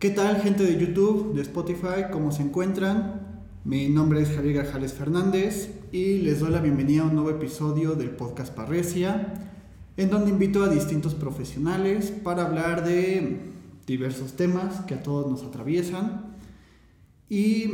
[0.00, 2.06] ¿Qué tal gente de YouTube, de Spotify?
[2.10, 3.20] ¿Cómo se encuentran?
[3.64, 7.92] Mi nombre es Javier Garjales Fernández y les doy la bienvenida a un nuevo episodio
[7.92, 9.34] del podcast Parresia,
[9.98, 13.40] en donde invito a distintos profesionales para hablar de
[13.86, 16.34] diversos temas que a todos nos atraviesan.
[17.28, 17.66] Y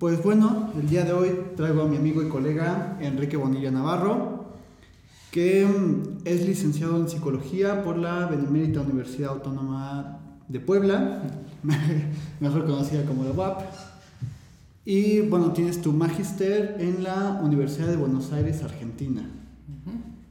[0.00, 4.46] pues bueno, el día de hoy traigo a mi amigo y colega Enrique Bonilla Navarro,
[5.30, 10.18] que mm, es licenciado en psicología por la Benemérita Universidad Autónoma
[10.48, 11.22] de Puebla,
[12.40, 13.62] mejor conocida como la UAP.
[14.84, 19.22] Y bueno, tienes tu magíster en la Universidad de Buenos Aires, Argentina.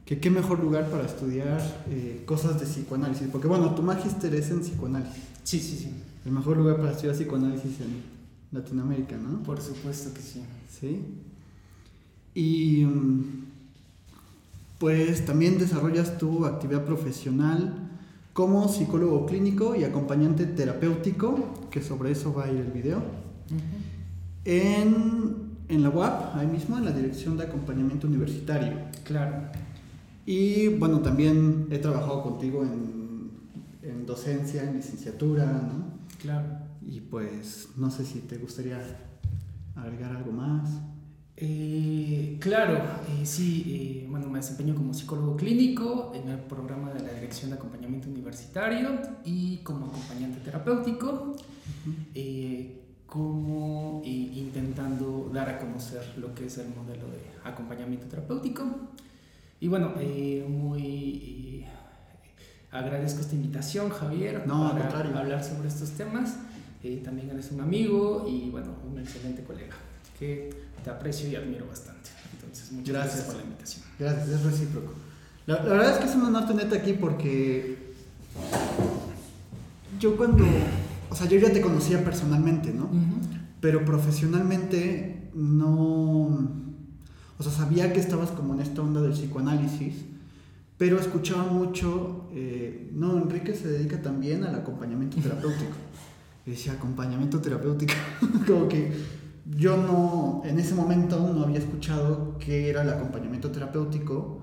[0.04, 1.60] que qué mejor lugar para estudiar
[1.90, 5.22] eh, cosas de psicoanálisis, porque bueno, tu magíster es en psicoanálisis.
[5.44, 5.90] Sí, sí, sí.
[6.24, 8.02] El mejor lugar para estudiar psicoanálisis en
[8.50, 9.42] Latinoamérica, ¿no?
[9.42, 10.42] Por supuesto que sí.
[10.80, 11.04] Sí.
[12.34, 13.44] Y mm,
[14.78, 17.87] pues también desarrollas tu actividad profesional
[18.38, 23.02] como psicólogo clínico y acompañante terapéutico, que sobre eso va a ir el video,
[24.44, 28.78] en, en, la UAP, ahí mismo, en la Dirección de Acompañamiento Universitario.
[29.02, 29.50] Claro.
[30.24, 33.32] Y bueno, también he trabajado contigo en,
[33.82, 35.98] en docencia, en licenciatura, ¿no?
[36.22, 36.46] Claro.
[36.86, 38.78] Y pues no sé si te gustaría
[39.74, 40.70] agregar algo más.
[41.40, 47.00] Eh, claro, eh, sí, eh, bueno, me desempeño como psicólogo clínico en el programa de
[47.00, 51.36] la Dirección de Acompañamiento Universitario y como acompañante terapéutico,
[53.06, 58.64] como intentando dar a conocer lo que es el modelo de acompañamiento terapéutico.
[59.60, 59.92] Y bueno,
[60.48, 61.64] muy
[62.72, 66.36] agradezco esta invitación, Javier, no, para hablar sobre estos temas.
[66.82, 69.74] Eh, también eres un amigo y bueno, un excelente colega
[70.18, 70.50] que
[70.82, 72.10] te aprecio y admiro bastante.
[72.32, 73.84] Entonces, muchas gracias, por la invitación.
[73.98, 74.92] Gracias, es recíproco.
[75.46, 77.94] La, verdad es que es un honor tenerte aquí porque
[79.98, 80.44] yo cuando,
[81.08, 82.90] o sea, yo ya te conocía personalmente, ¿no?
[83.60, 86.26] Pero profesionalmente no,
[87.38, 89.94] o sea, sabía que estabas como en esta onda del psicoanálisis,
[90.76, 95.76] pero escuchaba mucho, eh, no, Enrique se dedica también al acompañamiento terapéutico
[96.50, 97.94] decía acompañamiento terapéutico.
[98.46, 98.92] como que
[99.56, 104.40] yo no, en ese momento no había escuchado qué era el acompañamiento terapéutico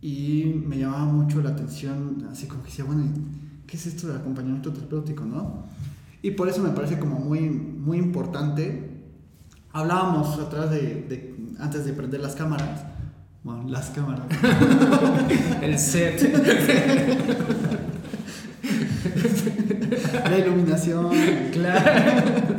[0.00, 3.04] y me llamaba mucho la atención, así como que decía, bueno,
[3.66, 5.64] ¿qué es esto del acompañamiento terapéutico, no?
[6.22, 8.90] Y por eso me parece como muy, muy importante.
[9.72, 12.84] Hablábamos atrás de, antes de prender las cámaras,
[13.42, 14.26] bueno, las cámaras.
[15.62, 16.22] el set.
[20.28, 21.10] La iluminación.
[21.52, 22.56] Claro.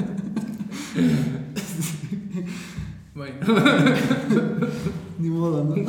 [3.18, 3.38] bueno.
[5.20, 5.76] Ni modo, ¿no?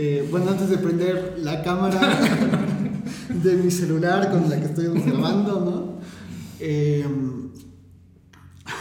[0.00, 2.00] Eh, bueno, antes de prender la cámara
[3.42, 5.98] de mi celular con la que estoy observando, ¿no?
[6.60, 7.04] Eh,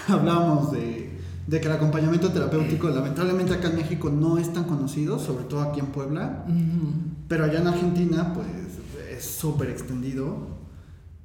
[0.08, 5.18] hablamos de, de, que el acompañamiento terapéutico, lamentablemente acá en México no es tan conocido,
[5.18, 6.46] sobre todo aquí en Puebla,
[7.28, 8.48] pero allá en Argentina, pues
[9.18, 10.50] es súper extendido.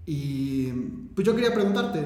[0.07, 0.69] Y
[1.15, 2.03] pues yo quería preguntarte,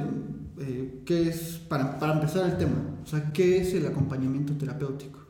[0.59, 5.21] eh, ¿qué es, para, para, empezar el tema, o sea, qué es el acompañamiento terapéutico?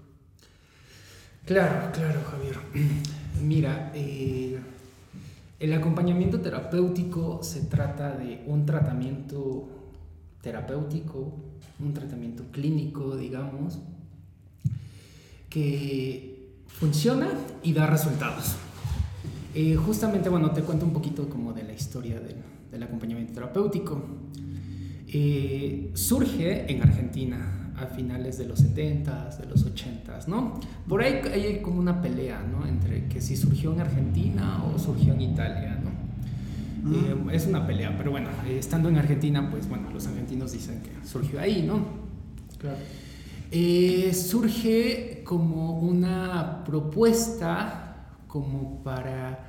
[1.44, 2.56] Claro, claro, Javier.
[3.42, 4.58] Mira, eh,
[5.60, 9.68] el acompañamiento terapéutico se trata de un tratamiento
[10.40, 11.34] terapéutico,
[11.78, 13.78] un tratamiento clínico, digamos,
[15.50, 17.28] que funciona
[17.62, 18.56] y da resultados.
[19.54, 22.36] Eh, justamente, bueno, te cuento un poquito como de la historia del,
[22.70, 24.02] del acompañamiento terapéutico.
[25.08, 30.58] Eh, surge en Argentina a finales de los 70s, de los 80s, ¿no?
[30.88, 32.66] Por ahí hay como una pelea, ¿no?
[32.66, 36.06] Entre que si surgió en Argentina o surgió en Italia, ¿no?
[36.94, 40.80] Eh, es una pelea, pero bueno, eh, estando en Argentina, pues bueno, los argentinos dicen
[40.82, 41.84] que surgió ahí, ¿no?
[42.58, 42.78] Claro.
[44.12, 47.86] surge como una propuesta
[48.28, 49.48] como para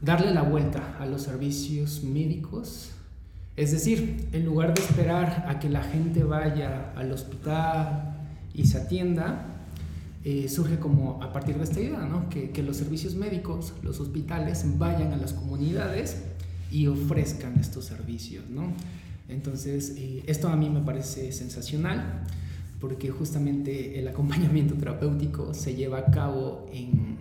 [0.00, 2.90] darle la vuelta a los servicios médicos.
[3.56, 8.14] Es decir, en lugar de esperar a que la gente vaya al hospital
[8.52, 9.46] y se atienda,
[10.24, 12.28] eh, surge como a partir de esta idea, ¿no?
[12.28, 16.22] que, los servicios médicos, los hospitales, vayan a las comunidades
[16.70, 18.44] y ofrezcan estos servicios.
[18.50, 18.74] ¿no?
[19.30, 22.24] Entonces, eh, esto a mí me parece sensacional
[22.78, 27.16] porque justamente el acompañamiento terapéutico se lleva a cabo en,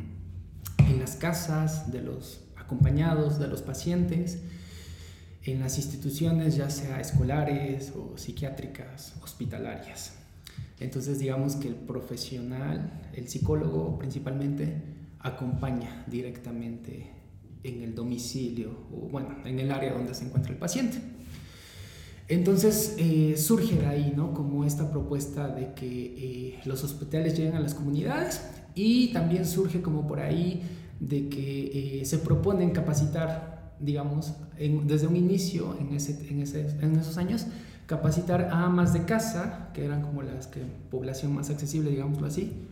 [0.80, 4.40] en las casas de los acompañados de los pacientes
[5.46, 10.14] en las instituciones ya sea escolares o psiquiátricas, hospitalarias.
[10.80, 14.82] Entonces digamos que el profesional, el psicólogo principalmente,
[15.20, 17.12] acompaña directamente
[17.64, 20.98] en el domicilio o bueno, en el área donde se encuentra el paciente.
[22.28, 24.34] Entonces eh, surge de ahí, ¿no?
[24.34, 28.42] Como esta propuesta de que eh, los hospitales lleguen a las comunidades
[28.74, 30.64] y también surge como por ahí
[31.00, 37.18] de que se proponen capacitar, digamos, desde un inicio en, ese, en, ese, en esos
[37.18, 37.46] años,
[37.86, 42.68] capacitar a amas de casa, que eran como las que población más accesible, digámoslo así,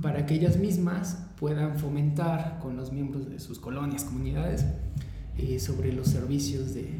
[0.00, 4.64] para que ellas mismas puedan fomentar con los miembros de sus colonias, comunidades,
[5.38, 6.90] eh, sobre los servicios de,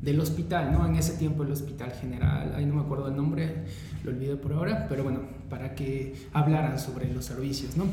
[0.00, 0.86] del hospital, ¿no?
[0.86, 3.64] En ese tiempo el hospital general, ahí no me acuerdo el nombre,
[4.04, 5.20] lo olvidé por ahora, pero bueno,
[5.50, 7.84] para que hablaran sobre los servicios, ¿no?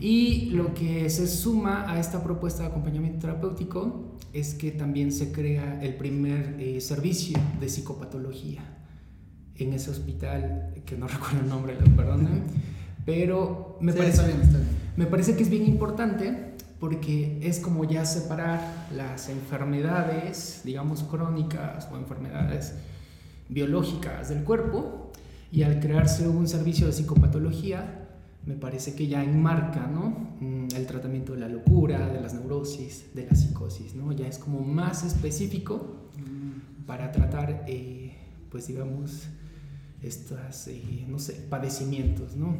[0.00, 5.32] Y lo que se suma a esta propuesta de acompañamiento terapéutico es que también se
[5.32, 8.62] crea el primer eh, servicio de psicopatología
[9.56, 12.28] en ese hospital, que no recuerdo el nombre, perdón,
[13.04, 14.22] pero me, parece,
[14.96, 16.48] me parece que es bien importante
[16.78, 22.74] porque es como ya separar las enfermedades, digamos, crónicas o enfermedades
[23.48, 25.10] biológicas del cuerpo
[25.50, 28.07] y al crearse un servicio de psicopatología,
[28.46, 30.36] me parece que ya enmarca ¿no?
[30.40, 34.12] Mm, el tratamiento de la locura, de las neurosis, de la psicosis, ¿no?
[34.12, 35.96] ya es como más específico
[36.86, 38.14] para tratar, eh,
[38.50, 39.24] pues digamos,
[40.02, 42.56] estos, eh, no sé, padecimientos, ¿no?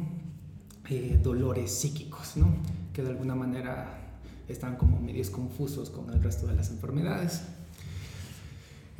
[0.87, 2.47] Eh, dolores psíquicos, ¿no?
[2.93, 7.41] que de alguna manera están como medios confusos con el resto de las enfermedades.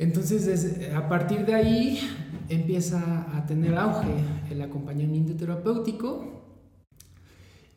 [0.00, 2.00] Entonces, a partir de ahí
[2.48, 4.14] empieza a tener auge
[4.50, 6.39] el acompañamiento terapéutico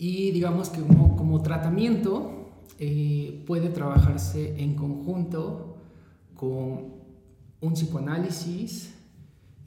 [0.03, 5.77] y digamos que como, tratamiento eh, puede trabajarse en conjunto
[6.35, 6.91] con
[7.61, 8.93] un psicoanálisis,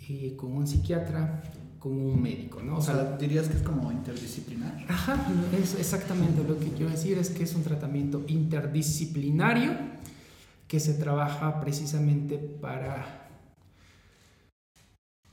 [0.06, 1.42] eh, con un psiquiatra,
[1.78, 2.76] con un médico, ¿no?
[2.76, 4.84] O, sea, dirías que es como interdisciplinar.
[4.88, 5.26] Ajá,
[5.58, 9.72] es exactamente lo que quiero decir, es que es un tratamiento interdisciplinario
[10.68, 13.25] que se trabaja precisamente para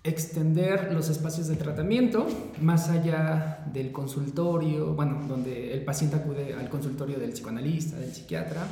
[0.04, 2.28] extender los espacios de tratamiento
[2.62, 8.68] más allá del consultorio, bueno, donde el paciente acude al consultorio del psicoanalista, del psiquiatra,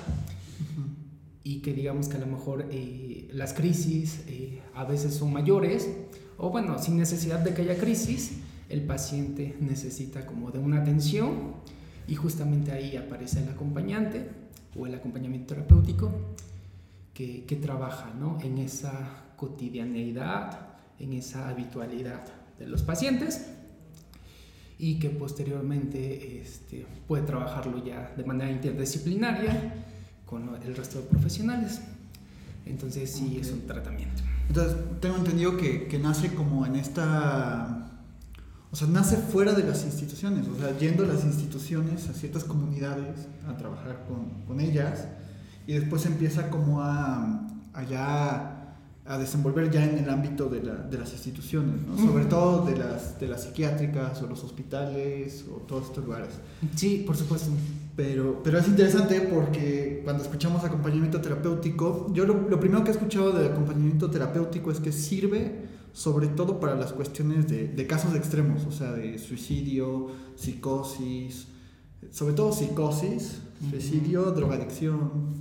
[1.44, 5.89] y que digamos que a lo mejor eh, las crisis eh, a veces son mayores,
[6.38, 8.33] o bueno, sin necesidad de que haya crisis,
[8.69, 11.56] el paciente necesita como de una atención
[12.07, 14.30] y justamente ahí aparece el acompañante
[14.78, 16.12] o el acompañamiento terapéutico
[17.13, 18.39] que, que trabaja ¿no?
[18.42, 20.70] en esa cotidianeidad
[21.01, 22.24] en esa habitualidad
[22.59, 23.48] de los pacientes
[24.77, 29.74] y que posteriormente este, puede trabajarlo ya de manera interdisciplinaria
[30.25, 31.81] con el resto de profesionales.
[32.65, 34.24] Entonces sí es un tratamiento.
[34.48, 37.89] Entonces tengo entendido que, que, nace como en esta...
[38.71, 42.45] O sea, nace fuera de las instituciones, o sea, yendo a las instituciones, a ciertas
[42.45, 45.07] comunidades, a trabajar con, con ellas,
[45.68, 48.61] y después empieza como a allá
[49.06, 51.98] a desenvolver ya en el ámbito de, la, de las instituciones, ¿no?
[51.98, 56.30] sobre todo de las, de las psiquiátricas o los hospitales o todos estos lugares.
[56.75, 57.50] Sí, por supuesto.
[57.95, 62.94] Pero, pero es interesante porque cuando escuchamos acompañamiento terapéutico, yo lo, lo primero que he
[62.94, 68.15] escuchado de acompañamiento terapéutico es que sirve sobre todo para las cuestiones de, de casos
[68.15, 71.47] extremos, o sea, de suicidio, psicosis,
[72.11, 75.33] sobre todo psicosis, suicidio, drogadicción,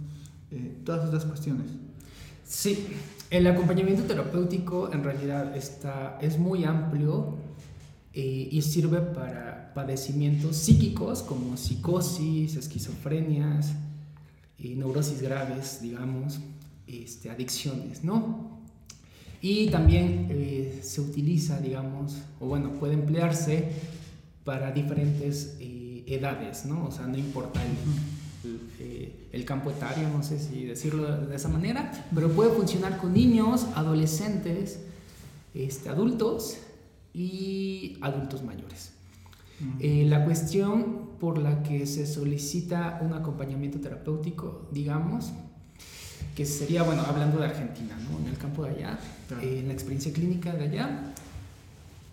[0.50, 1.66] eh, todas esas cuestiones.
[2.44, 2.88] Sí,
[3.30, 7.37] el acompañamiento terapéutico en realidad está, es muy amplio
[8.12, 13.75] eh, y sirve para padecimientos psíquicos como psicosis, esquizofrenias,
[14.62, 16.40] y neurosis graves, digamos,
[16.87, 18.60] este, adicciones, ¿no?
[19.40, 23.68] Y también eh, se utiliza, digamos, o bueno, puede emplearse
[24.44, 26.87] para diferentes eh, edades, ¿no?
[26.87, 31.49] O sea, no importa el eh, el campo etario, no sé si decirlo de esa
[31.49, 34.80] manera, pero puede funcionar con niños, adolescentes,
[35.54, 36.58] este, adultos
[37.14, 38.92] y adultos mayores.
[39.78, 45.32] Eh, la cuestión por la que se solicita un acompañamiento terapéutico, digamos,
[46.34, 48.18] que sería, bueno, hablando de Argentina, ¿no?
[48.20, 48.99] en el campo de allá,
[49.42, 51.12] eh, en la experiencia clínica de allá,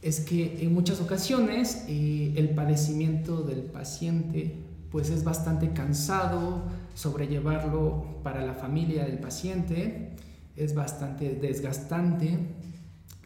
[0.02, 4.56] es que en muchas ocasiones el padecimiento del paciente
[4.92, 6.64] pues es bastante cansado
[6.98, 10.16] sobrellevarlo para la familia del paciente,
[10.56, 12.40] es bastante desgastante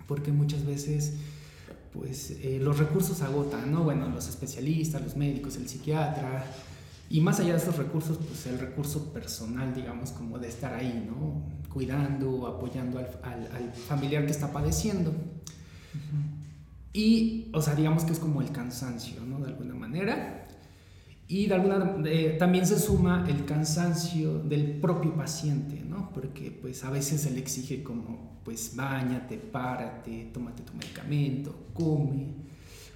[0.08, 1.14] porque muchas veces
[1.94, 3.84] pues eh, los recursos agotan, ¿no?
[3.84, 6.46] Bueno, los especialistas, los médicos, el psiquiatra,
[7.10, 11.06] y más allá de esos recursos, pues el recurso personal, digamos, como de estar ahí,
[11.10, 11.42] ¿no?
[11.72, 15.14] Cuidando, apoyando al, al, familiar que está padeciendo.
[16.94, 19.40] Y, o sea, digamos que es como el cansancio, ¿no?
[19.40, 20.41] De alguna manera.
[21.32, 26.10] Y de alguna, eh, también se suma el cansancio del propio paciente, ¿no?
[26.14, 32.34] Porque pues a veces se le exige como, pues bañate, párate, tómate tu medicamento, come,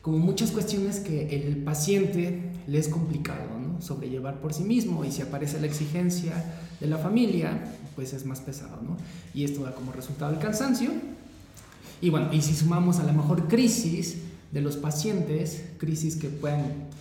[0.02, 3.82] como muchas cuestiones que el paciente le es complicado, ¿no?
[3.82, 6.34] Sobrellevar por sí mismo y si aparece la exigencia
[6.82, 7.64] de la familia,
[7.96, 8.98] pues es más pesado, ¿no?
[9.34, 10.92] Y esto da como resultado el cansancio.
[12.02, 14.18] Y bueno, y si sumamos a la mejor crisis
[14.52, 16.94] de los pacientes, crisis que pueden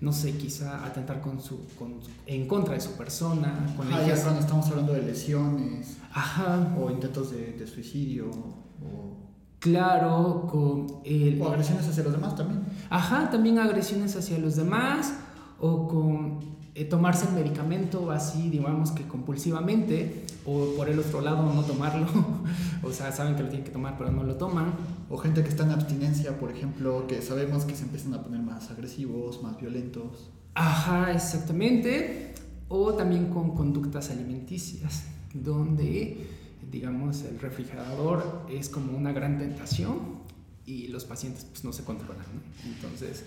[0.00, 1.94] no sé, quizá atentar con su, con
[2.26, 3.74] en contra de su persona.
[3.76, 5.96] Con ah, ya cuando estamos hablando de lesiones.
[6.12, 6.74] Ajá.
[6.80, 8.30] O intentos de, de suicidio.
[8.30, 9.16] O...
[9.58, 11.00] Claro, con...
[11.04, 12.62] El, o agresiones hacia los demás también.
[12.90, 15.14] Ajá, también agresiones hacia los demás.
[15.58, 21.52] O con eh, tomarse el medicamento así, digamos que compulsivamente, o por el otro lado
[21.52, 22.06] no tomarlo,
[22.84, 24.74] o sea, saben que lo tienen que tomar pero no lo toman.
[25.10, 28.40] O gente que está en abstinencia, por ejemplo, que sabemos que se empiezan a poner
[28.40, 30.30] más agresivos, más violentos.
[30.54, 32.34] Ajá, exactamente.
[32.68, 36.26] O también con conductas alimenticias, donde,
[36.70, 40.18] digamos, el refrigerador es como una gran tentación
[40.66, 42.26] y los pacientes pues no se controlan.
[42.66, 43.24] Entonces,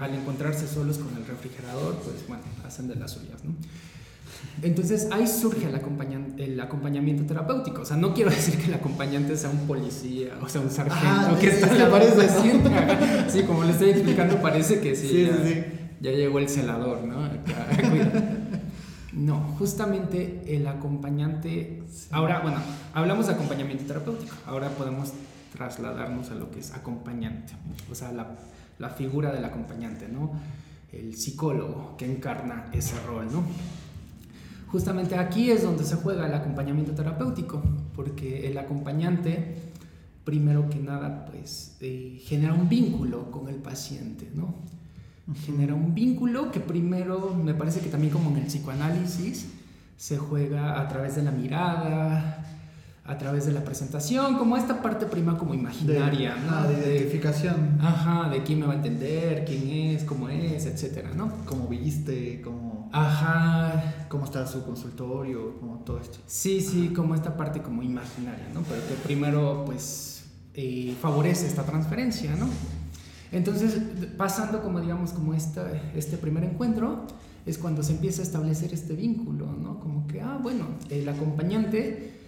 [0.00, 3.44] al encontrarse solos con el refrigerador, pues bueno, hacen de las suyas.
[3.44, 3.54] ¿no?
[4.62, 5.74] Entonces ahí surge el,
[6.44, 7.82] el, acompañamiento terapéutico.
[7.82, 11.06] O sea, no quiero decir que el acompañante sea un policía, o sea, un sargento
[11.06, 12.08] ah, que está la pared
[13.28, 15.28] Sí, como le estoy explicando, parece que sí,
[16.00, 17.22] ya, llegó el celador, ¿no?
[19.12, 21.82] No, justamente el acompañante.
[22.10, 22.56] Ahora, bueno,
[22.94, 24.34] hablamos de acompañamiento terapéutico.
[24.46, 25.12] Ahora podemos
[25.52, 27.52] trasladarnos a lo que es acompañante,
[27.90, 28.38] o sea, la,
[28.78, 30.32] la figura del acompañante, ¿no?
[30.90, 33.44] El psicólogo que encarna ese rol, ¿no?
[34.72, 37.62] Justamente aquí es donde se juega el acompañamiento terapéutico,
[37.94, 39.54] porque el acompañante,
[40.24, 44.54] primero que nada, pues eh, genera un vínculo con el paciente, ¿no?
[45.44, 49.46] Genera un vínculo que primero, me parece que también como en el psicoanálisis,
[49.98, 52.46] se juega a través de la mirada,
[53.04, 56.68] a través de la presentación, como esta parte prima como imaginaria, de, ¿no?
[56.68, 57.78] de identificación.
[57.80, 61.32] Ajá, de quién me va a entender, quién es, cómo es, etcétera, ¿no?
[61.44, 62.88] Cómo viste, cómo...
[62.92, 64.06] Ajá.
[64.08, 66.18] Cómo está su consultorio, como todo esto.
[66.26, 68.62] Sí, sí, como esta parte como imaginaria, ¿no?
[68.62, 72.46] Pero que primero, pues, eh, favorece esta transferencia, ¿no?
[73.32, 73.78] Entonces,
[74.16, 77.06] pasando como, digamos, como esta, este primer encuentro,
[77.46, 79.80] es cuando se empieza a establecer este vínculo, ¿no?
[79.80, 82.21] Como que, ah, bueno, el acompañante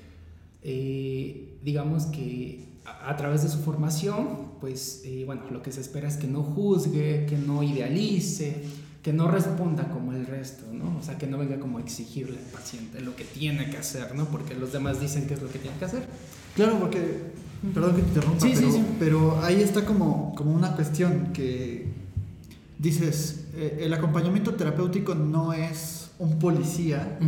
[0.64, 6.09] eh, digamos que a, través de su formación, pues eh, bueno, lo que se espera
[6.09, 8.64] es que no juzgue, que no idealice,
[9.02, 10.97] que no responda como el resto, ¿no?
[10.99, 14.14] O sea, que no venga como a exigirle al paciente lo que tiene que hacer,
[14.14, 14.25] ¿no?
[14.26, 16.06] Porque los demás dicen qué es lo que tiene que hacer.
[16.56, 17.00] Claro, porque,
[17.75, 18.85] perdón que te interrumpa, sí, pero, sí, sí.
[18.99, 21.88] pero, ahí está como, como una cuestión que
[22.78, 27.18] dices, eh, el acompañamiento terapéutico no es un policía.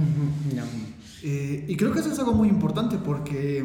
[1.22, 3.64] Eh, y creo que eso es algo muy importante porque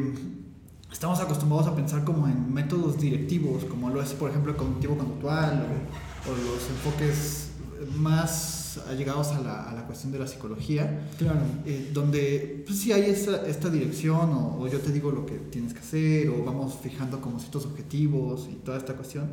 [0.90, 5.66] estamos acostumbrados a pensar como en métodos directivos, como lo es, por ejemplo, el cognitivo-conductual
[6.26, 7.50] o, los enfoques
[7.96, 11.40] más allegados a la, a la cuestión de la psicología, claro.
[11.66, 15.34] Eh, donde pues, sí hay esta, esta dirección o, o, yo te digo lo que
[15.34, 19.28] tienes que hacer o vamos fijando como ciertos objetivos y toda esta cuestión.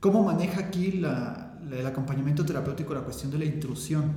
[0.00, 4.12] ¿Cómo maneja aquí la, el acompañamiento terapéutico la cuestión de la intrusión?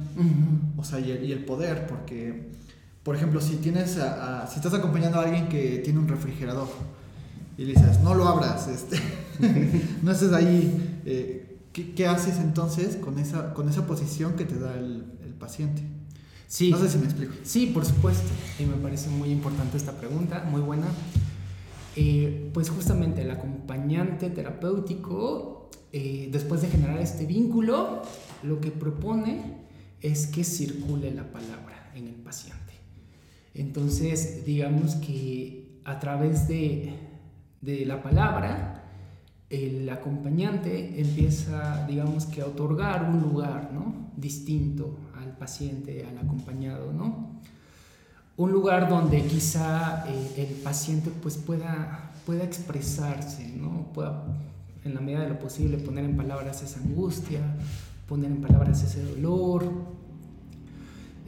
[0.77, 2.51] O sea, y el, y el poder, porque
[3.03, 6.67] por ejemplo, si tienes si estás acompañando a alguien que tiene un refrigerador
[7.59, 8.97] y le dices, no lo abras, este,
[10.01, 14.75] no estés ahí, eh, ¿qué, haces entonces con esa, con esa posición que te da
[14.75, 15.81] el, paciente?
[16.47, 16.69] Sí.
[16.69, 17.33] No sé si me explico.
[17.43, 18.27] Sí, por supuesto.
[18.59, 20.87] Y me parece muy importante esta pregunta, muy buena.
[21.95, 28.01] Eh, pues justamente el acompañante terapéutico, eh, después de generar este vínculo,
[28.43, 29.59] lo que propone
[30.01, 32.58] es que circule la palabra en el paciente.
[33.53, 36.93] Entonces, digamos que a través de,
[37.61, 38.83] la palabra,
[39.49, 44.11] el acompañante empieza, digamos que a otorgar un lugar, ¿no?
[44.15, 47.39] Distinto al paciente, al acompañado, ¿no?
[48.37, 53.91] Un lugar donde quizá eh, el paciente pues pueda, pueda expresarse, ¿no?
[53.93, 54.23] Pueda,
[54.85, 57.41] en la medida de lo posible, poner en palabras esa angustia,
[58.07, 59.98] poner en palabras ese dolor,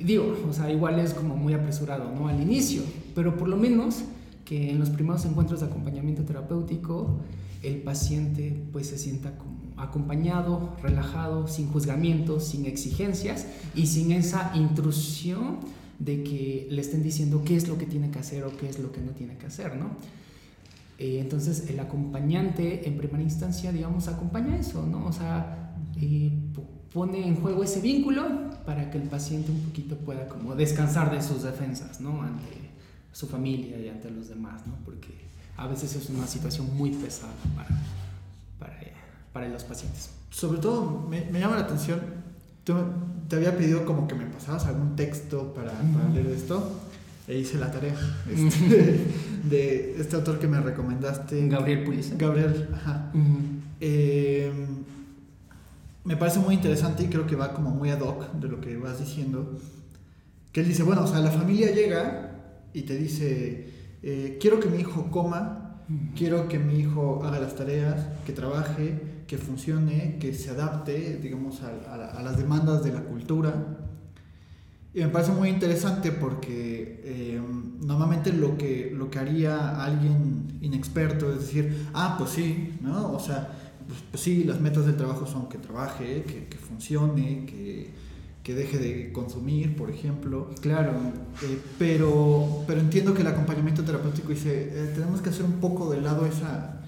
[0.04, 2.28] digo, o sea, igual es como muy apresurado, ¿no?
[2.28, 2.84] Al inicio,
[3.16, 4.04] pero por lo menos
[4.46, 7.20] que en los primeros encuentros de acompañamiento terapéutico
[7.64, 14.52] el paciente pues se sienta como acompañado, relajado, sin juzgamientos, sin exigencias y sin esa
[14.56, 15.60] intrusión
[16.00, 18.80] de que le estén diciendo qué es lo que tiene que hacer o qué es
[18.80, 19.92] lo que no tiene que hacer, ¿no?
[20.98, 25.06] Eh, entonces el acompañante en primera instancia, digamos, acompaña eso, ¿no?
[25.06, 26.32] O sea, eh,
[26.94, 28.26] pone en juego ese vínculo
[28.66, 32.22] para que el paciente un poquito pueda como descansar de sus defensas, ¿no?
[32.22, 32.72] Ante
[33.12, 34.74] su familia y ante los demás, ¿no?
[34.86, 35.22] Porque
[35.58, 37.70] a veces es una situación muy pesada para,
[38.60, 38.80] para,
[39.34, 40.10] para los pacientes.
[40.30, 42.00] Sobre todo me, me llama la atención,
[42.64, 42.74] tú,
[43.28, 46.80] te había pedido como que me pasabas algún texto para, para leer esto
[47.28, 47.96] e hice la tarea
[48.30, 49.06] este,
[49.44, 51.48] de este autor que me recomendaste.
[51.48, 52.16] Gabriel Pulice.
[52.18, 53.12] Gabriel, ajá.
[53.80, 54.52] eh,
[56.04, 58.78] me parece muy interesante y creo que va como muy ad hoc de lo que
[58.78, 59.58] vas diciendo.
[60.52, 62.32] Que él dice, bueno, o sea, la familia llega
[62.74, 63.70] y te dice,
[64.04, 65.84] eh, quiero que mi hijo coma,
[66.16, 71.62] quiero que mi hijo haga las tareas, que trabaje, que funcione, que se adapte, digamos,
[71.62, 73.78] a, a, a las demandas de la cultura.
[74.94, 77.42] Y me parece muy interesante porque eh,
[77.82, 83.14] normalmente lo que, lo que haría alguien inexperto es decir, ah, pues sí, ¿no?
[83.14, 83.54] O sea,
[84.10, 87.90] pues, sí, las metas del trabajo son que trabaje, que, que funcione, que,
[88.44, 90.50] que, deje de consumir, por ejemplo.
[90.62, 90.94] Claro.
[91.44, 95.90] Eh, pero, pero entiendo que el acompañamiento terapéutico dice, eh, tenemos que hacer un poco
[95.92, 96.82] de lado esa,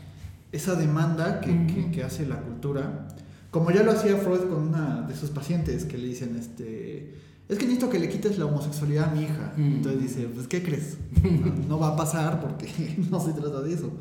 [0.51, 1.73] esa demanda que, uh -huh.
[1.73, 3.07] que, que hace la cultura.
[3.51, 7.57] Como ya lo hacía Freud con una de sus pacientes que le dicen, este es
[7.57, 9.53] que necesito que le quites la homosexualidad a mi hija.
[9.57, 9.75] Mm.
[9.75, 10.97] Entonces dice, pues ¿qué crees?
[11.21, 12.67] No, no, va a pasar porque
[13.11, 13.91] no se trata de eso.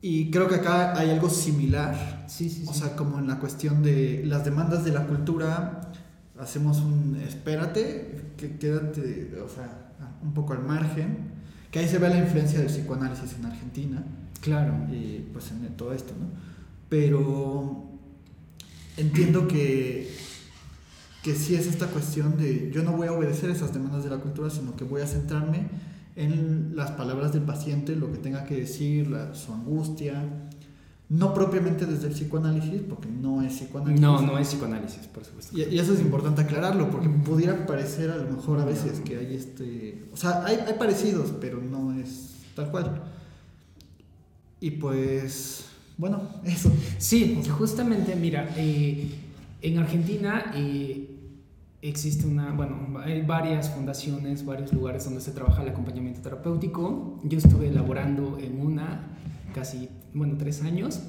[0.00, 2.24] Y creo que acá hay algo similar.
[2.28, 5.92] Sí, sí, o sea, como en la cuestión de las demandas de la cultura,
[6.38, 11.38] hacemos un espérate, que quédate, o sea, un poco al margen.
[11.70, 14.04] Que ahí se ve la influencia del psicoanálisis en Argentina.
[14.40, 14.74] Claro.
[14.90, 16.26] Y pues en todo esto, ¿no?
[16.88, 17.84] Pero
[18.96, 20.16] entiendo que
[21.22, 24.18] que sí es esta cuestión de yo no voy a obedecer esas demandas de la
[24.18, 25.68] cultura, sino que voy a centrarme
[26.18, 30.24] en las palabras del paciente, lo que tenga que decir, la, su angustia,
[31.08, 34.00] no propiamente desde el psicoanálisis, porque no es psicoanálisis.
[34.00, 35.56] No, no es psicoanálisis, por supuesto.
[35.56, 39.16] Y, y eso es importante aclararlo, porque pudiera parecer a lo mejor a veces que
[39.16, 40.06] hay este...
[40.12, 43.00] O sea, hay, hay parecidos, pero no es tal cual.
[44.60, 46.72] Y pues, bueno, eso.
[46.98, 49.08] Sí, justamente, mira, eh,
[49.62, 51.07] en Argentina eh,
[51.82, 57.18] existe una, bueno, hay varias fundaciones, varios lugares donde se trabaja el acompañamiento terapéutico.
[57.22, 59.16] Yo estuve elaborando en una
[59.54, 61.00] casi, bueno, tres años.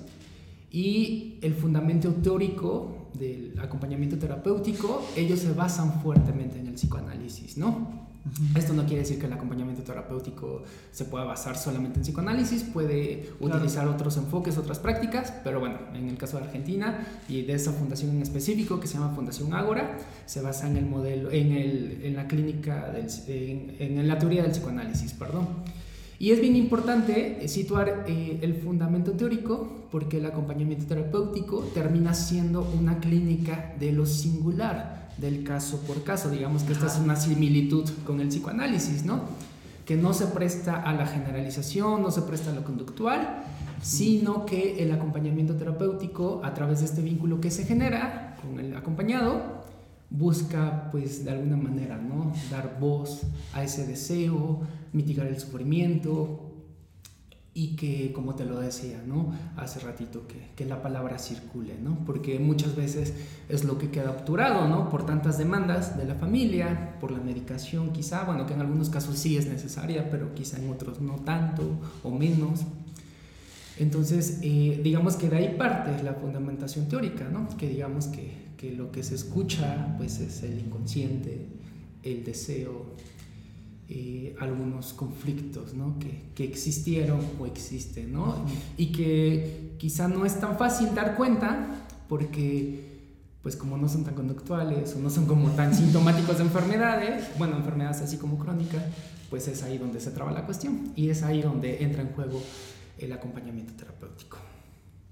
[0.72, 8.09] Y el fundamento teórico del acompañamiento terapéutico, ellos se basan fuertemente en el psicoanálisis, ¿no?
[8.56, 13.30] Esto no quiere decir que el acompañamiento terapéutico se pueda basar solamente en psicoanálisis, puede
[13.40, 13.56] claro.
[13.56, 17.72] utilizar otros enfoques, otras prácticas, pero bueno, en el caso de Argentina y de esa
[17.72, 22.02] fundación en específico que se llama Fundación Ágora, se basa en el modelo, en, el,
[22.04, 25.48] en la clínica, del, en, en la teoría del psicoanálisis, perdón.
[26.20, 32.70] Y es bien importante situar eh, el fundamento teórico porque el acompañamiento terapéutico termina siendo
[32.78, 36.30] una clínica de lo singular del caso por caso.
[36.30, 39.22] Digamos que esta es una similitud con el psicoanálisis, ¿no?
[39.86, 43.44] Que no se presta a la generalización, no se presta a lo conductual,
[43.82, 48.76] sino que el acompañamiento terapéutico, a través de este vínculo que se genera con el
[48.76, 49.60] acompañado,
[50.10, 52.34] busca, pues, de alguna manera, ¿no?
[52.50, 53.22] Dar voz
[53.54, 56.49] a ese deseo, mitigar el sufrimiento,
[57.54, 59.34] y que, como te lo decía, ¿no?
[59.58, 61.98] Hace ratito, que, que, la palabra circule, ¿no?
[62.06, 63.14] Porque muchas veces
[63.50, 64.90] es lo que queda obturado, ¿no?
[64.90, 69.18] Por tantas demandas de la familia, por la medicación quizá, bueno, que en algunos casos
[69.18, 72.62] sí es necesaria, pero quizá en otros no tanto o menos.
[73.80, 77.48] Entonces, eh, digamos que de ahí parte la fundamentación teórica, ¿no?
[77.58, 81.48] Que digamos que, que lo que se escucha, pues es el inconsciente,
[82.04, 82.96] el deseo,
[83.92, 85.98] eh, algunos conflictos ¿no?
[85.98, 88.36] que, que, existieron o existen, ¿no?
[88.78, 93.08] Y que quizá no es tan fácil dar cuenta porque,
[93.42, 97.58] pues como no son tan conductuales o no son como tan sintomáticos de enfermedades, bueno,
[97.58, 98.84] enfermedades así como crónicas,
[99.32, 102.44] pues es ahí donde se traba la cuestión y es ahí donde entra en juego
[103.00, 104.38] el acompañamiento terapéutico.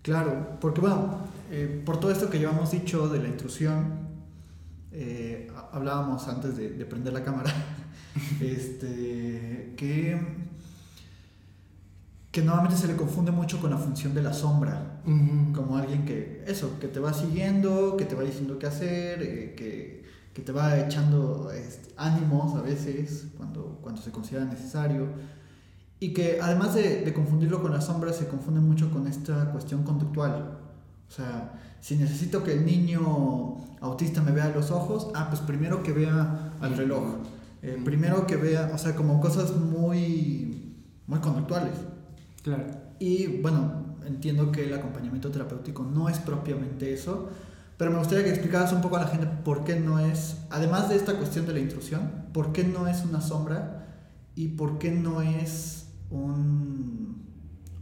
[0.03, 1.17] Claro, porque bueno,
[1.49, 4.16] eh, por todo esto que llevamos dicho de la intrusión,
[4.99, 7.53] eh, hablábamos antes de, de prender la cámara
[8.41, 10.19] este, que,
[12.31, 15.53] que normalmente se le confunde mucho con la función de la sombra, uh -huh.
[15.53, 19.53] como alguien que, eso, que te va siguiendo, que te va diciendo qué hacer, eh,
[19.55, 25.09] que, que, te va echando este, ánimos a veces cuando, cuando se considera necesario.
[25.99, 29.83] Y que además de, de confundirlo con la sombra, se confunde mucho con esta cuestión
[29.83, 30.56] conductual.
[31.09, 35.41] O sea, si necesito que el niño autista me vea a los ojos, ah, pues
[35.41, 37.17] primero que vea al reloj.
[37.61, 40.75] Eh, primero que vea, o sea, como cosas muy,
[41.07, 41.73] muy conductuales.
[42.43, 42.65] Claro.
[42.99, 47.29] Y bueno, entiendo que el acompañamiento terapéutico no es propiamente eso,
[47.77, 50.89] Pero me gustaría que explicaras un poco a la gente por qué no es, además
[50.89, 53.85] de esta cuestión de la intrusión, por qué no es una sombra
[54.33, 57.21] y por qué no es un,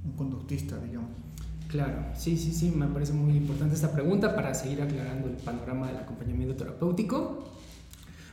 [0.04, 1.25] un conductista, digamos.
[1.68, 5.88] Claro, sí, sí, sí, me parece muy importante esta pregunta para seguir aclarando el panorama
[5.88, 7.44] del acompañamiento terapéutico.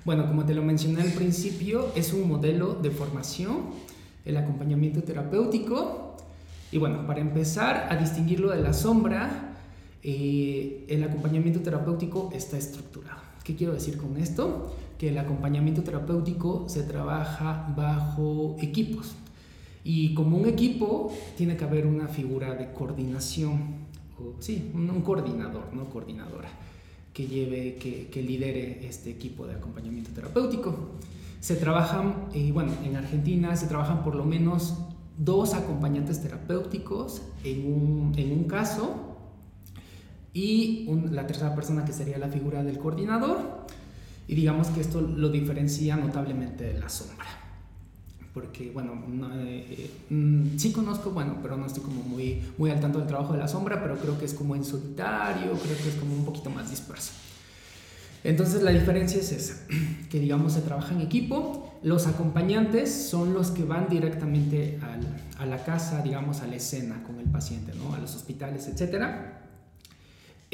[0.05, 3.71] Bueno, como te lo mencioné al principio, es un modelo de formación,
[4.25, 6.17] el acompañamiento terapéutico.
[6.71, 9.55] Y bueno, para empezar a distinguirlo de la sombra,
[10.03, 13.21] eh, el acompañamiento terapéutico está estructurado.
[13.45, 14.75] ¿Qué quiero decir con esto?
[14.99, 19.15] Que el acompañamiento terapéutico se trabaja bajo equipos.
[19.85, 23.83] Y como un equipo tiene que haber una figura de coordinación,
[24.19, 26.49] o sí, un, coordinador, no coordinadora,
[27.13, 30.93] que lleve, que, que, lidere este equipo de acompañamiento terapéutico.
[31.41, 34.79] Se trabajan, y eh, bueno, en Argentina se trabajan por lo menos
[35.19, 39.13] dos acompañantes terapéuticos en un, en un caso
[40.33, 43.67] y la tercera persona que sería la figura del coordinador.
[44.29, 47.42] Y digamos que esto lo diferencia notablemente de la sombra.
[48.33, 48.95] Porque, bueno,
[49.45, 53.35] eh, mm, sí conozco, bueno, pero no estoy como muy, muy al tanto del trabajo
[53.35, 56.25] de la sombra, pero creo que es como en solitario, creo que es como un
[56.25, 57.13] poquito más disperso.
[58.25, 59.67] Entonces la diferencia es esa,
[60.11, 64.79] que digamos se trabaja en equipo, los acompañantes son los que van directamente
[65.39, 67.93] a la casa, digamos a la escena con el paciente, ¿no?
[67.95, 69.42] a los hospitales, etcétera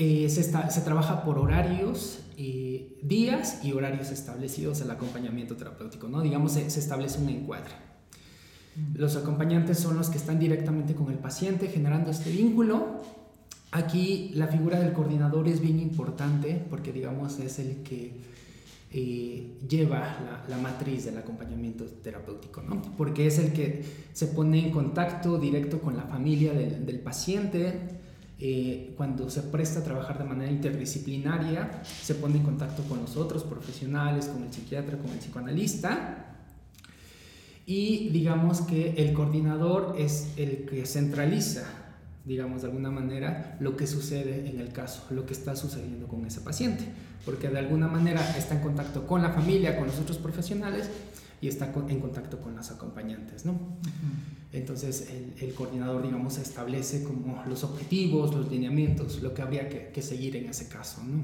[0.01, 6.21] eh, se, se, trabaja por horarios, eh, días y horarios establecidos el acompañamiento terapéutico, ¿no?
[6.21, 7.73] Digamos, se, establece un encuadre.
[8.95, 13.03] Los acompañantes son los que están directamente con el paciente generando este vínculo.
[13.73, 18.21] Aquí la figura del coordinador es bien importante porque, digamos, es el que
[18.93, 22.81] eh, lleva la, matriz del acompañamiento terapéutico, ¿no?
[22.97, 27.98] Porque es el que se pone en contacto directo con la familia del, del paciente,
[28.41, 33.17] eh, cuando se presta a trabajar de manera interdisciplinaria, se pone en contacto con los
[33.17, 36.37] otros profesionales, con el psiquiatra, con el psicoanalista.
[37.67, 41.65] Y digamos que el coordinador es el que centraliza,
[42.25, 46.25] digamos de alguna manera, lo que sucede en el caso, lo que está sucediendo con
[46.25, 46.85] ese paciente.
[47.25, 50.89] Porque de alguna manera está en contacto con la familia, con los otros profesionales
[51.41, 53.59] y está en contacto con las acompañantes, ¿no?
[54.53, 55.09] Entonces
[55.41, 60.49] el, coordinador, digamos, establece como los objetivos, los lineamientos, lo que habría que, seguir en
[60.49, 61.23] ese caso, ¿no?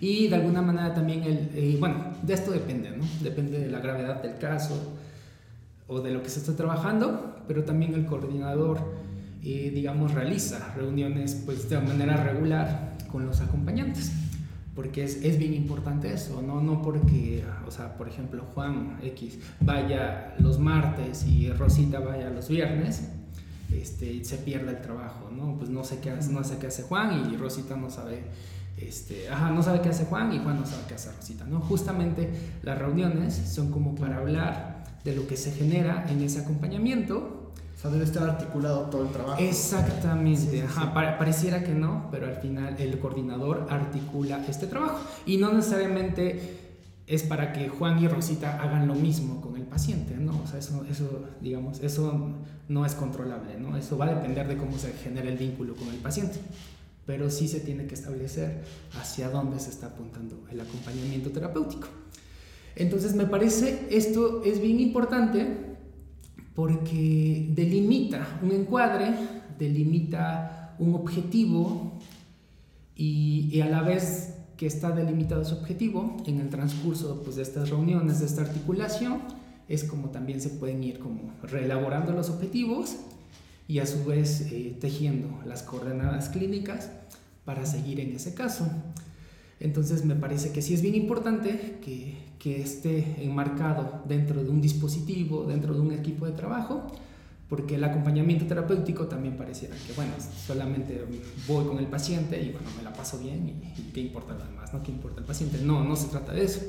[0.00, 3.04] Y de alguna manera también, el, eh, bueno, de esto depende, ¿no?
[3.20, 4.96] Depende de la gravedad del caso
[5.86, 8.78] o de lo que se está trabajando, pero también el coordinador,
[9.42, 14.12] eh, digamos, realiza reuniones pues de manera regular con los acompañantes
[14.74, 16.60] porque es, es, bien importante eso, ¿no?
[16.60, 22.48] No porque, o sea, por ejemplo, Juan X vaya los martes y Rosita vaya los
[22.48, 23.08] viernes,
[23.70, 25.56] este, se pierde el trabajo, ¿no?
[25.58, 28.22] Pues no sé qué, no sé qué hace Juan y Rosita no sabe,
[28.78, 31.60] este, ajá, no sabe qué hace Juan y Juan no sabe qué hace Rosita, ¿no?
[31.60, 32.30] Justamente
[32.62, 37.41] las reuniones son como para hablar de lo que se genera en ese acompañamiento
[37.82, 39.42] sea, debe estar articulado todo el trabajo.
[39.42, 40.64] Exactamente,
[41.18, 45.00] pareciera que no, pero al final el coordinador articula este trabajo.
[45.26, 46.60] Y no necesariamente
[47.06, 50.40] es para que Juan y Rosita hagan lo mismo con el paciente, ¿no?
[50.42, 52.30] O sea, eso, eso, digamos, eso
[52.68, 53.76] no es controlable, ¿no?
[53.76, 56.38] Eso va a depender de cómo se genera el vínculo con el paciente.
[57.04, 58.62] Pero sí se tiene que establecer
[58.98, 61.88] hacia dónde se está apuntando el acompañamiento terapéutico.
[62.76, 65.71] Entonces, me parece esto es bien importante
[66.54, 69.14] porque delimita un encuadre,
[69.58, 71.92] delimita un objetivo
[72.96, 77.70] y, a la vez que está delimitado ese objetivo, en el transcurso pues, de estas
[77.70, 79.20] reuniones, de esta articulación,
[79.68, 82.96] es como también se pueden ir como reelaborando los objetivos
[83.66, 86.90] y a su vez eh, tejiendo las coordenadas clínicas
[87.44, 88.68] para seguir en ese caso.
[89.60, 94.60] Entonces me parece que sí es bien importante que, que esté enmarcado dentro de un
[94.60, 96.88] dispositivo, dentro de un equipo de trabajo,
[97.48, 100.10] porque el acompañamiento terapéutico también pareciera que, bueno,
[100.44, 101.04] solamente
[101.46, 104.74] voy con el paciente y, bueno, me la paso bien y, qué importa lo demás,
[104.74, 104.82] ¿no?
[104.82, 105.58] ¿Qué importa el paciente?
[105.62, 106.60] No, no se trata de eso.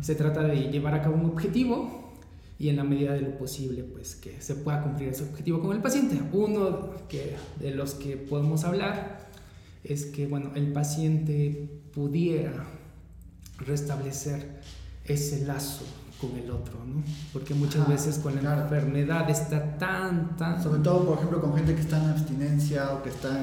[0.00, 2.14] Se trata de llevar a cabo un objetivo
[2.58, 5.76] y en la medida de lo posible, pues que se pueda cumplir ese objetivo con
[5.76, 6.18] el paciente.
[6.32, 9.28] Uno que, de los que podemos hablar
[9.84, 12.64] es que, bueno, el paciente pudiera
[13.58, 14.56] restablecer
[15.06, 15.84] ese lazo
[16.20, 17.02] con el otro, ¿no?
[17.32, 20.62] Porque muchas veces con la enfermedad está tan, tan...
[20.62, 23.38] Sobre todo, por ejemplo, con gente que está en abstinencia o que está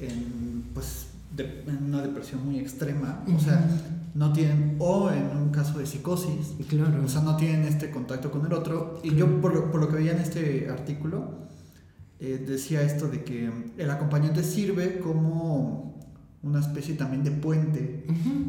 [0.00, 1.06] en, pues,
[1.38, 3.64] en una depresión muy extrema, o sea,
[4.14, 7.02] no tienen, o en un caso de psicosis, claro.
[7.04, 9.00] o sea, no tienen este contacto con el otro.
[9.02, 11.48] Y yo, por lo, por lo, que veía en este artículo,
[12.20, 15.91] eh, decía esto de que el acompañante sirve como
[16.42, 18.04] una especie también de puente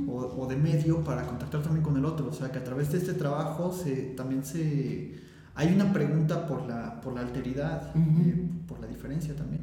[0.08, 2.28] o, de medio para contactar también con el otro.
[2.28, 5.16] O sea, que a través de este trabajo se, también se...
[5.56, 9.62] Hay una pregunta por la, por la alteridad, eh, por la diferencia también.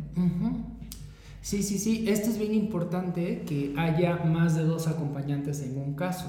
[1.40, 2.08] Sí, sí, sí.
[2.08, 6.26] Esto es bien importante que haya más de dos acompañantes en un caso.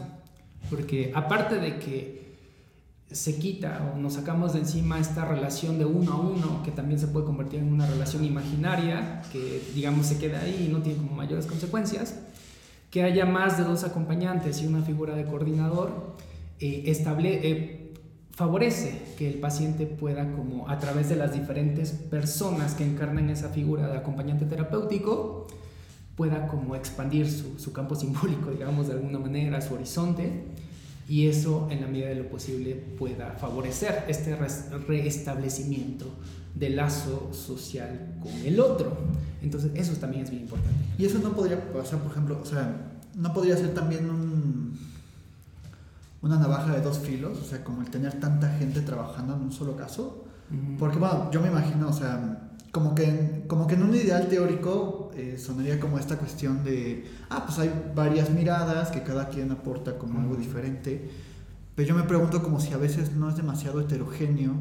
[0.70, 2.31] Porque aparte de que
[3.12, 7.00] se quita o nos sacamos de encima esta relación de uno a uno, que también
[7.00, 11.00] se puede convertir en una relación imaginaria, que digamos se queda ahí y no tiene
[11.00, 12.20] como mayores consecuencias,
[12.90, 16.16] que haya más de dos acompañantes y una figura de coordinador,
[16.60, 17.94] eh, estable, eh,
[18.32, 23.50] favorece que el paciente pueda como a través de las diferentes personas que encarnan esa
[23.50, 25.48] figura de acompañante terapéutico,
[26.16, 30.46] pueda como expandir su, su campo simbólico, digamos, de alguna manera, su horizonte
[31.08, 36.06] y eso en la medida de lo posible pueda favorecer este restablecimiento
[36.56, 38.98] del lazo social con el otro.
[39.42, 40.78] Entonces eso también es bien importante.
[40.98, 44.78] Y eso no podría pasar, por ejemplo, o sea, no podría ser también un,
[46.22, 49.52] una navaja de dos filos, o sea, como el tener tanta gente trabajando en un
[49.52, 50.26] solo caso.
[50.78, 52.41] Porque bueno, yo me imagino, o sea,
[52.72, 57.44] como que, como que en un ideal teórico eh, sonaría como esta cuestión de, ah,
[57.46, 61.10] pues hay varias miradas que cada quien aporta como algo diferente,
[61.76, 64.54] pero yo me pregunto como si a veces no es demasiado heterogéneo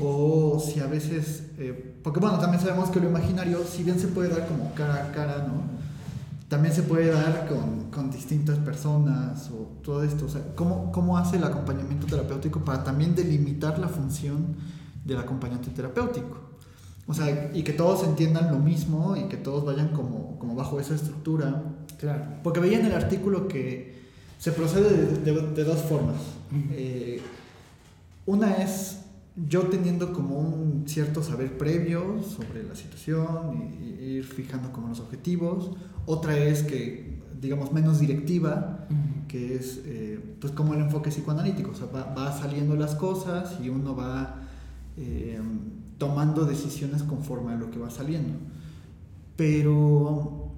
[0.00, 4.08] o si a veces, eh, porque bueno, también sabemos que lo imaginario, si bien se
[4.08, 5.78] puede dar como cara a cara, ¿no?
[6.48, 11.18] También se puede dar con, con distintas personas o todo esto, o sea, ¿cómo, ¿cómo
[11.18, 14.56] hace el acompañamiento terapéutico para también delimitar la función
[15.04, 16.47] del acompañante terapéutico?
[17.08, 20.78] O sea, y que todos entiendan lo mismo y que todos vayan como, como bajo
[20.78, 21.62] esa estructura.
[21.98, 22.22] Claro.
[22.42, 23.94] Porque veía en el artículo que
[24.38, 26.16] se procede de, de, dos formas.
[26.72, 27.22] Eh,
[28.26, 29.00] una es
[29.48, 35.00] yo teniendo como un cierto saber previo sobre la situación y, ir fijando como los
[35.00, 35.70] objetivos.
[36.04, 38.86] Otra es que, digamos, menos directiva,
[39.28, 41.70] que es eh, pues como el enfoque psicoanalítico.
[41.70, 44.42] O sea, va, va, saliendo las cosas y uno va...
[44.98, 45.40] Eh,
[45.98, 48.38] tomando decisiones conforme a lo que va saliendo.
[49.36, 50.52] Pero,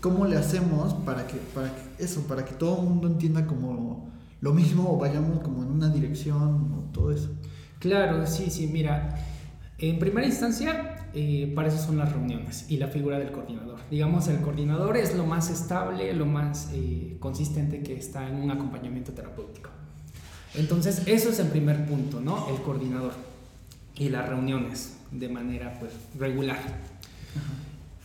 [0.00, 4.52] ¿cómo le hacemos para que, para eso, para que todo el mundo entienda como lo
[4.52, 7.30] mismo o vayamos como en una dirección o todo eso?
[7.78, 9.16] Claro, sí, sí, mira,
[9.78, 13.80] en primera instancia, eh, para eso son las reuniones y la figura del coordinador.
[13.90, 18.50] Digamos, el coordinador es lo más estable, lo más eh, consistente que está en un
[18.50, 19.70] acompañamiento terapéutico.
[20.54, 22.48] Entonces, eso es el primer punto, ¿no?
[22.48, 23.12] El coordinador
[23.96, 26.58] y las reuniones de manera pues regular.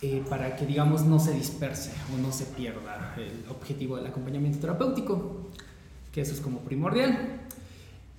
[0.04, 4.60] Eh, para que digamos no se disperse o no se pierda el objetivo del acompañamiento
[4.60, 5.50] terapéutico,
[6.12, 7.42] que eso es como primordial.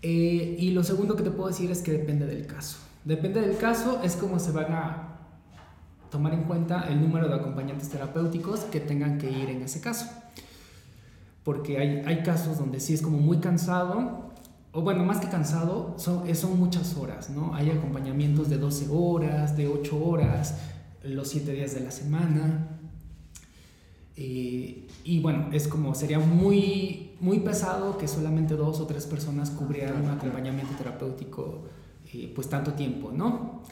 [0.02, 2.78] Eh, y lo segundo que te puedo decir es que depende del caso.
[3.04, 5.18] Depende del caso, es como se van a
[6.11, 10.07] tomar en cuenta el número de acompañantes terapéuticos que tengan que ir en ese caso.
[11.44, 14.27] Porque hay, hay casos donde sí es como muy cansado
[14.72, 17.54] o bueno, más que cansado, son, son muchas horas, ¿no?
[17.54, 20.59] Hay acompañamientos de 12 horas, de 8 horas,
[21.02, 22.68] los 7 días de la semana.
[24.16, 29.50] Eh, y bueno, es como, sería muy, muy pesado que solamente dos o tres personas
[29.50, 31.62] cubrieran un acompañamiento terapéutico
[32.12, 33.62] eh, pues tanto tiempo, ¿no?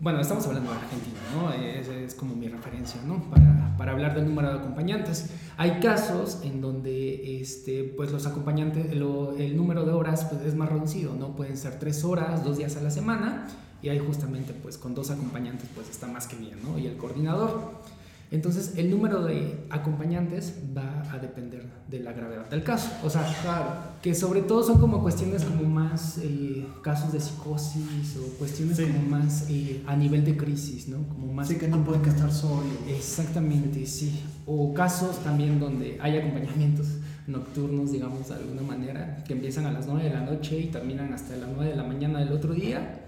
[0.00, 1.52] Bueno, estamos hablando de Argentina, ¿no?
[1.52, 3.20] Es, es como mi referencia, ¿no?
[3.30, 5.30] Para, para, hablar del número de acompañantes.
[5.56, 10.68] Hay casos en donde, este, pues los acompañantes, el número de horas pues, es más
[10.68, 11.34] reducido, ¿no?
[11.34, 13.48] Pueden ser tres horas, dos días a la semana,
[13.82, 16.78] y ahí justamente, pues con dos acompañantes, pues está más que bien, ¿no?
[16.78, 17.82] Y el coordinador.
[18.30, 22.90] Entonces, el número de acompañantes va a depender de la gravedad del caso.
[23.02, 23.24] O sea,
[24.02, 29.00] que sobre todo son como cuestiones como más eh, casos de psicosis o cuestiones como
[29.08, 31.08] más eh, a nivel de crisis, ¿no?
[31.08, 31.48] Como más...
[31.48, 32.66] Sí, que no pueden estar solos.
[32.86, 34.20] Exactamente, sí.
[34.44, 36.86] O casos también donde hay acompañamientos
[37.26, 41.14] nocturnos, digamos, de alguna manera, que empiezan a las 9 de la noche y terminan
[41.14, 43.06] hasta las 9 de la mañana del otro día.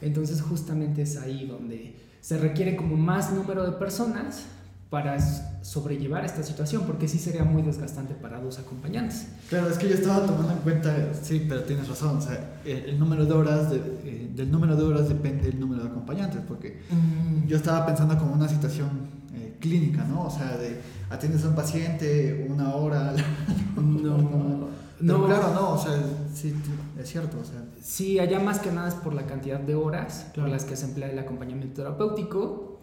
[0.00, 4.46] Entonces, justamente es ahí donde se requiere como más número de personas
[4.90, 5.16] para
[5.62, 9.28] sobrellevar esta situación, porque sí sería muy desgastante para dos acompañantes.
[9.48, 12.98] Claro, es que yo estaba tomando en cuenta, sí, pero tienes razón, o sea, el,
[12.98, 16.82] número de horas, de, eh, del número de horas depende el número de acompañantes, porque
[16.90, 17.46] mm.
[17.46, 18.88] yo estaba pensando como una situación
[19.32, 20.24] eh, clínica, ¿no?
[20.24, 23.14] O sea, de atiendes a un paciente una hora.
[23.76, 24.68] no, no.
[25.00, 25.98] No, claro, no, o sea,
[26.34, 26.54] sí,
[26.98, 27.38] es cierto.
[27.40, 27.64] O sea.
[27.82, 30.86] Sí, allá más que nada es por la cantidad de horas por las que se
[30.86, 32.78] emplea el acompañamiento terapéutico.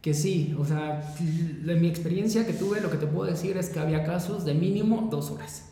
[0.00, 3.68] Que sí, o sea, de mi experiencia que tuve, lo que te puedo decir es
[3.68, 5.64] que había casos de mínimo dos horas.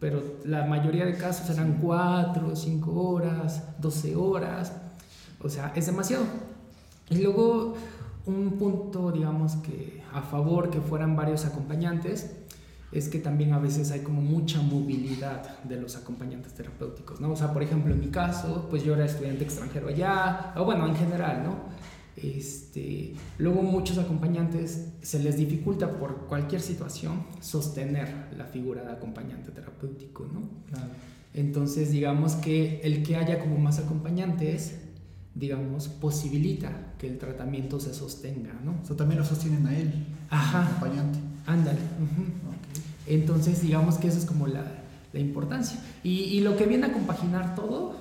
[0.00, 4.72] Pero la mayoría de casos eran cuatro, cinco horas, doce horas.
[5.40, 6.24] O sea, es demasiado.
[7.08, 7.74] Y luego
[8.26, 12.32] un punto, digamos que a favor que fueran varios acompañantes,
[12.90, 17.32] es que también a veces hay como mucha movilidad de los acompañantes terapéuticos, ¿no?
[17.32, 20.86] O sea, por ejemplo, en mi caso, pues yo era estudiante extranjero allá, o bueno,
[20.86, 21.56] en general, ¿no?
[22.16, 29.50] Este, luego muchos acompañantes se les dificulta por cualquier situación sostener la figura de acompañante
[29.52, 30.48] terapéutico, ¿no?
[31.34, 34.78] Entonces, digamos que el que haya como más acompañantes,
[35.34, 38.80] digamos, posibilita que el tratamiento se sostenga, ¿no?
[38.82, 39.92] O sea, también lo sostienen a él,
[40.30, 40.66] Ajá.
[40.66, 41.18] acompañante.
[41.46, 41.78] Ándale.
[43.08, 44.64] Entonces, digamos que eso es como la,
[45.12, 45.80] la importancia.
[46.02, 47.94] Y, lo que viene a compaginar todo,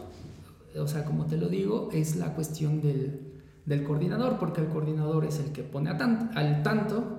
[0.76, 3.34] o sea, como te lo digo, es la cuestión del,
[3.66, 7.18] del coordinador, porque el coordinador es el que pone a tan, al tanto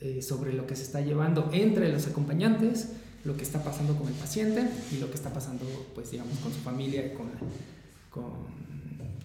[0.00, 2.92] eh, sobre lo que se está llevando entre los acompañantes,
[3.24, 6.52] lo que está pasando con el paciente y lo que está pasando, pues, digamos, con
[6.52, 7.26] su familia con,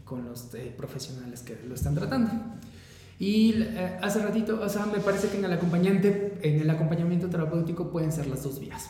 [0.04, 2.32] con los eh, profesionales que lo están tratando.
[3.20, 7.30] Y eh, hace ratito, o sea, me parece que en el, acompañante, en el acompañamiento
[7.30, 8.90] terapéutico pueden ser las dos vías.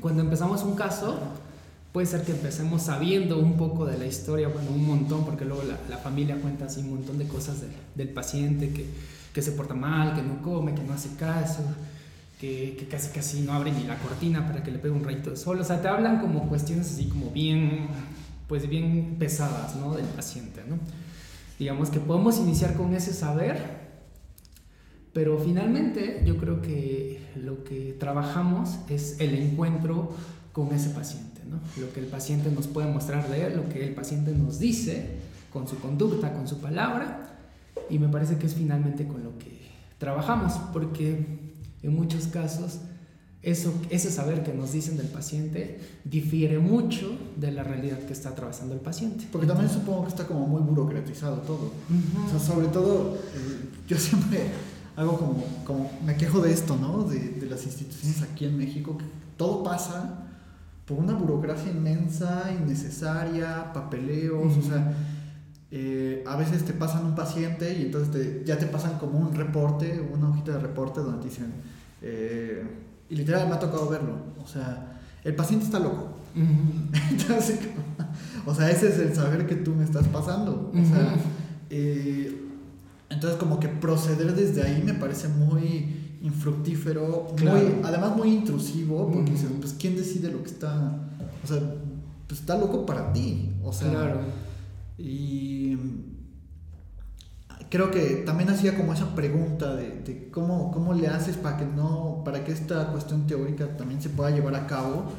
[0.00, 1.18] Cuando empezamos un caso,
[1.92, 5.62] puede ser que empecemos sabiendo un poco de la historia, bueno, un montón, porque luego
[5.62, 8.86] la, la familia cuenta así un montón de cosas de, del paciente, que,
[9.32, 11.62] que, se porta mal, que no come, que no hace caso,
[12.38, 15.30] que, que, casi casi no abre ni la cortina para que le pegue un rayito
[15.30, 15.58] de sol.
[15.58, 17.86] O sea, te hablan como cuestiones así como bien,
[18.46, 19.94] pues bien pesadas, ¿no?
[19.94, 20.78] Del paciente, ¿no?
[21.58, 23.86] Digamos que podemos iniciar con ese saber,
[25.12, 30.10] pero finalmente yo creo que lo que trabajamos es el encuentro
[30.52, 31.58] con ese paciente, ¿no?
[31.80, 35.16] Lo que el paciente nos puede mostrar de él, lo que el paciente nos dice
[35.52, 37.38] con su conducta, con su palabra,
[37.88, 42.80] y me parece que es finalmente con lo que trabajamos, porque en muchos casos
[43.46, 48.30] eso, ese saber que nos dicen del paciente difiere mucho de la realidad que está
[48.30, 49.28] atravesando el paciente.
[49.30, 51.66] Porque también supongo que está como muy burocratizado todo.
[51.88, 52.26] Uh -huh.
[52.26, 54.40] O sea, sobre todo, eh, yo siempre
[54.96, 57.04] hago como, como, me quejo de esto, ¿no?
[57.04, 59.04] De, de, las instituciones aquí en México, que
[59.36, 60.26] todo pasa
[60.84, 64.58] por una burocracia inmensa, innecesaria, papeleos, uh -huh.
[64.58, 64.92] o sea,
[65.70, 69.36] eh, a veces te pasan un paciente y entonces te, ya te pasan como un
[69.36, 71.52] reporte, una hojita de reporte donde te dicen...
[72.02, 74.14] Eh, y literal me ha tocado verlo.
[74.42, 76.16] O sea, el paciente está loco.
[76.34, 77.10] Uh -huh.
[77.10, 77.60] Entonces,
[78.44, 80.70] o sea, ese es el saber que tú me estás pasando.
[80.72, 81.70] O sea, uh -huh.
[81.70, 82.42] eh,
[83.08, 87.58] entonces como que proceder desde ahí me parece muy infructífero, claro.
[87.58, 89.38] muy, además muy intrusivo, porque uh -huh.
[89.38, 90.98] dices, pues ¿quién decide lo que está?
[91.44, 91.60] O sea,
[92.26, 93.52] pues está loco para ti.
[93.62, 94.20] O sea, claro.
[94.98, 95.76] y
[97.70, 102.22] creo que también hacía como esa pregunta de, cómo, cómo le haces para que no
[102.24, 105.12] para que esta cuestión teórica también se pueda llevar a cabo.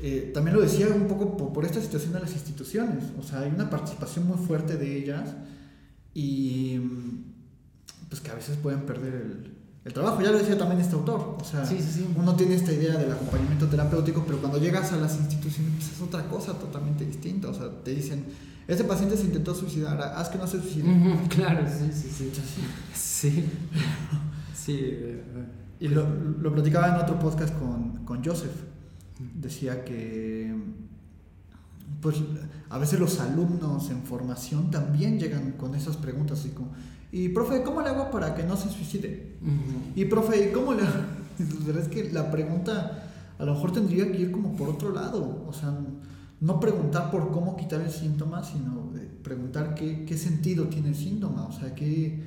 [0.00, 3.04] Eh, también lo decía un poco por, por, esta situación de las instituciones.
[3.18, 5.34] O sea hay una participación muy fuerte de ellas
[6.14, 6.78] y
[8.08, 11.36] pues que a veces pueden perder el, el trabajo ya lo decía también este autor
[11.40, 12.08] o sea sí, sí, sí.
[12.16, 16.00] uno tiene esta idea del acompañamiento terapéutico pero cuando llegas a las instituciones pues es
[16.02, 18.26] otra cosa totalmente distinta o sea te dicen
[18.68, 21.18] ese paciente se intentó suicidar, haz que no se suicide.
[21.30, 22.30] Claro, sí, sí, sí.
[22.92, 23.44] Sí.
[24.54, 25.20] sí.
[25.80, 28.52] Y lo, lo, platicaba en otro podcast con, con Joseph.
[29.34, 30.54] Decía que
[32.02, 32.16] pues
[32.68, 36.72] a veces los alumnos en formación también llegan con esas preguntas así como,
[37.10, 39.36] y profe, ¿cómo le hago para que no se suicide?
[39.40, 39.92] Uh -huh.
[39.96, 41.04] Y profe, ¿cómo le hago?
[41.78, 43.04] es que la pregunta
[43.38, 45.72] a lo mejor tendría que ir como por otro lado, o sea,
[46.40, 48.90] no preguntar por cómo quitar el síntoma, sino
[49.22, 52.22] preguntar qué, qué sentido tiene el síntoma, o sea, qué,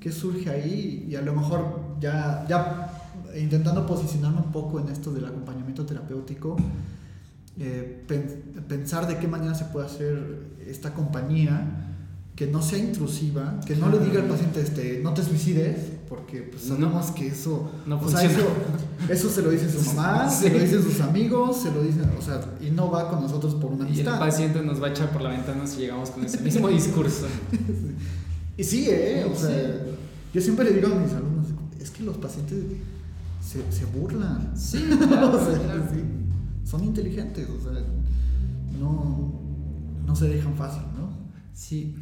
[0.00, 2.90] qué, surge ahí y a lo mejor ya, ya
[3.38, 6.56] intentando posicionarme un poco en esto del acompañamiento terapéutico,
[7.58, 8.04] eh,
[8.68, 11.85] pensar de qué manera se puede hacer esta compañía
[12.36, 16.42] que no sea intrusiva, que no le diga al paciente este, no te suicides, porque
[16.42, 18.46] pues sabemos no, que eso, no o sea, eso,
[19.08, 20.44] eso, se lo dice su mamá, sí.
[20.44, 23.54] se lo dicen sus amigos, se lo dicen, o sea, y no va con nosotros
[23.54, 24.12] por una amistad.
[24.12, 26.68] Y el paciente nos va a echar por la ventana si llegamos con ese mismo
[26.68, 27.26] discurso.
[28.54, 29.90] y sí, eh, o sea, sí.
[30.34, 31.46] yo siempre le digo a mis alumnos,
[31.80, 32.58] es que los pacientes
[33.40, 34.52] se, se burlan.
[34.54, 35.84] Sí, claro, o sea, claro.
[35.90, 36.02] sí,
[36.64, 37.82] son inteligentes, o sea,
[38.78, 39.40] no,
[40.04, 41.16] no se dejan fácil, ¿no?
[41.54, 41.94] Sí.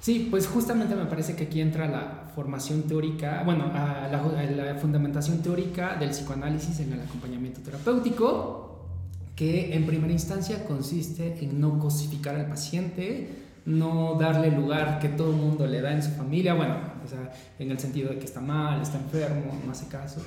[0.00, 4.44] Sí, pues justamente me parece que aquí entra la formación teórica, bueno, a la, a
[4.44, 8.86] la, fundamentación teórica del psicoanálisis en el acompañamiento terapéutico,
[9.34, 13.28] que en primera instancia consiste en no cosificar al paciente,
[13.66, 17.32] no darle lugar que todo el mundo le da en su familia, bueno, o sea,
[17.58, 20.22] en el sentido de que está mal, está enfermo, no hace caso,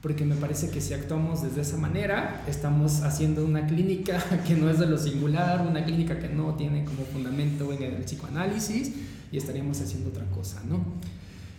[0.00, 4.70] porque me parece que si actuamos desde esa manera, estamos haciendo una clínica que no
[4.70, 8.92] es de lo singular, una clínica que no tiene como fundamento en el psicoanálisis,
[9.32, 10.84] y estaríamos haciendo otra cosa, ¿no?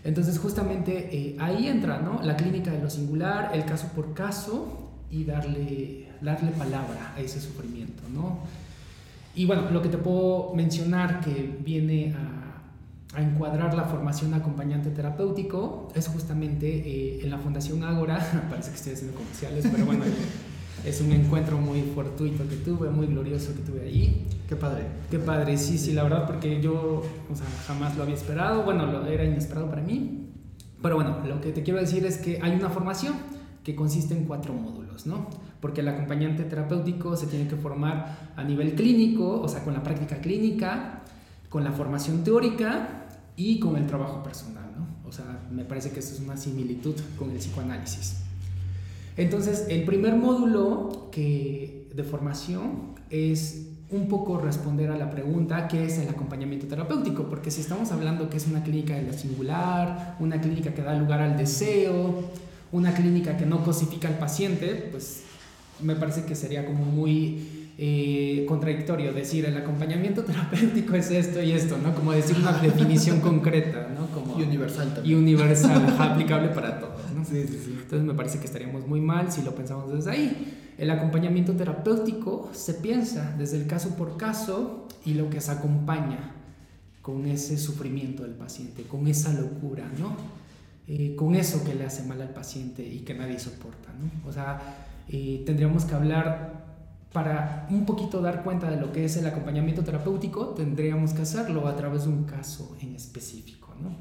[0.03, 2.22] Entonces justamente eh, ahí entra, ¿no?
[2.24, 7.41] La clínica de lo singular, el caso por caso y darle, darle palabra a ese
[7.41, 8.39] sufrimiento, ¿no?
[9.36, 14.89] Y bueno, lo que te puedo mencionar que viene a, a encuadrar la formación acompañante
[14.89, 18.18] terapéutico es justamente eh, en la Fundación Ágora,
[18.49, 20.03] parece que estoy haciendo comerciales, pero bueno,
[20.88, 24.25] es un encuentro muy fortuito que tuve, muy glorioso que tuve ahí.
[24.47, 24.85] Qué padre.
[25.11, 28.85] Qué padre, sí, sí, la verdad, porque yo o sea, jamás lo había esperado, bueno,
[28.85, 30.29] lo, era inesperado para mí.
[30.81, 33.15] Pero bueno, lo que te quiero decir es que hay una formación
[33.63, 35.27] que consiste en cuatro módulos, ¿no?
[35.59, 39.83] Porque el acompañante terapéutico se tiene que formar a nivel clínico, o sea, con la
[39.83, 41.01] práctica clínica,
[41.49, 45.09] con la formación teórica y con el trabajo personal, ¿no?
[45.09, 48.26] O sea, me parece que eso es una similitud con el psicoanálisis.
[49.18, 55.86] Entonces, el primer módulo que, de formación es un poco responder a la pregunta qué
[55.86, 60.15] es el acompañamiento terapéutico, porque si estamos hablando que es una clínica de la singular,
[60.20, 62.24] una clínica que da lugar al deseo,
[62.72, 65.24] una clínica que no cosifica al paciente, pues
[65.82, 71.51] me parece que sería como muy eh, contradictorio decir el acompañamiento terapéutico es esto y
[71.51, 71.95] esto, ¿no?
[71.95, 74.07] Como decir una definición concreta, ¿no?
[74.07, 75.17] Como, y universal también.
[75.17, 77.25] Y universal, aplicable para todos, ¿no?
[77.25, 77.71] Sí, sí, sí.
[77.81, 80.73] Entonces me parece que estaríamos muy mal si lo pensamos desde ahí.
[80.77, 86.33] El acompañamiento terapéutico se piensa desde el caso por caso y lo que se acompaña
[87.01, 90.15] con ese sufrimiento del paciente, con esa locura, ¿no?
[90.88, 94.29] Eh, con eso que le hace mal al paciente y que nadie soporta, ¿no?
[94.29, 94.59] O sea,
[95.09, 96.65] eh, tendríamos que hablar
[97.11, 101.67] para un poquito dar cuenta de lo que es el acompañamiento terapéutico, tendríamos que hacerlo
[101.67, 103.95] a través de un caso en específico, ¿no?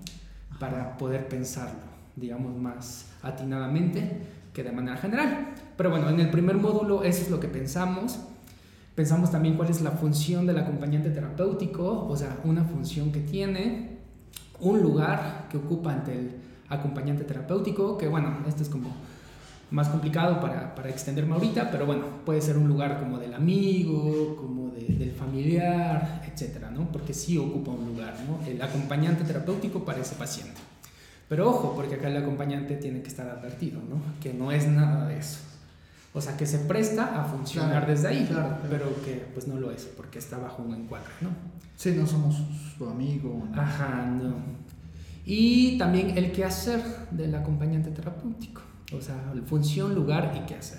[0.59, 1.81] Para poder pensarlo,
[2.17, 5.55] digamos, más atinadamente que de manera general.
[5.77, 8.19] Pero bueno, en el primer módulo eso es lo que pensamos.
[8.95, 13.99] Pensamos también cuál es la función del acompañante terapéutico, o sea, una función que tiene,
[14.59, 16.31] un lugar que ocupa ante el
[16.71, 18.95] acompañante terapéutico, que bueno, esto es como
[19.71, 24.37] más complicado para, para extenderme ahorita, pero bueno, puede ser un lugar como del amigo,
[24.37, 26.91] como de, del familiar, etcétera, ¿no?
[26.93, 28.47] Porque sí ocupa un lugar, ¿no?
[28.47, 30.61] El acompañante terapéutico para ese paciente.
[31.29, 34.01] Pero ojo, porque acá el acompañante tiene que estar advertido, ¿no?
[34.23, 35.41] Que no es nada de eso.
[36.15, 38.67] O sea, que se presta a funcionar Claro, desde ahí, claro, claro.
[38.71, 41.31] pero que pues no lo es, porque está bajo un encuadre, ¿no?
[41.75, 42.37] Sí, no somos
[42.79, 43.47] su amigo.
[43.53, 43.61] ¿no?
[43.61, 44.35] Ajá, no.
[45.27, 48.63] Y también el quehacer del acompañante terapéutico,
[48.93, 50.79] o sea, función, lugar y quehacer.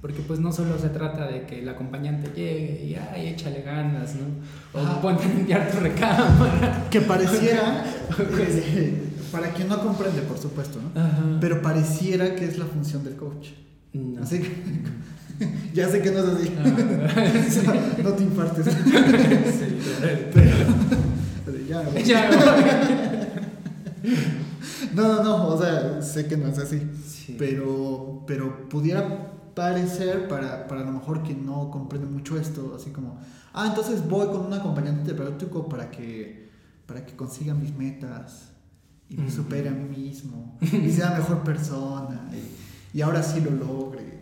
[0.00, 4.14] Porque pues no solo se trata de que el acompañante llegue y ay, échale ganas,
[4.14, 4.26] ¿no?
[4.78, 5.00] O Ajá.
[5.00, 6.86] ponte a limpiar tu recámara.
[6.88, 7.84] Que pareciera,
[8.38, 9.02] eh,
[9.32, 11.00] para quien no comprende, por supuesto, ¿no?
[11.00, 11.38] Ajá.
[11.40, 13.48] Pero pareciera que es la función del coach.
[13.92, 14.22] No.
[14.22, 14.52] Así que,
[15.74, 16.54] ya sé que no es así.
[16.56, 18.02] Ah, sí.
[18.02, 18.66] no te infartes.
[18.66, 19.78] Sí,
[21.44, 22.30] Pero, ya, Ya,
[24.94, 26.80] No, no, no, o sea, sé que no es así.
[27.06, 27.36] Sí.
[27.38, 32.90] Pero, pero pudiera parecer para, para a lo mejor quien no comprende mucho esto, así
[32.90, 33.18] como,
[33.52, 36.48] ah, entonces voy con un acompañante terapéutico para que,
[36.86, 38.50] para que consiga mis metas
[39.08, 43.50] y me supere a mí mismo y sea mejor persona y, y ahora sí lo
[43.50, 44.18] logre.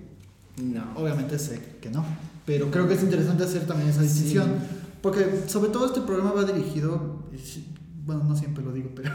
[0.63, 0.85] No.
[0.95, 2.03] Obviamente sé que no,
[2.47, 4.55] pero creo que es interesante hacer también esa distinción,
[5.03, 7.75] porque sobre todo este programa va dirigido, sí,
[8.07, 9.11] bueno, no siempre lo digo, pero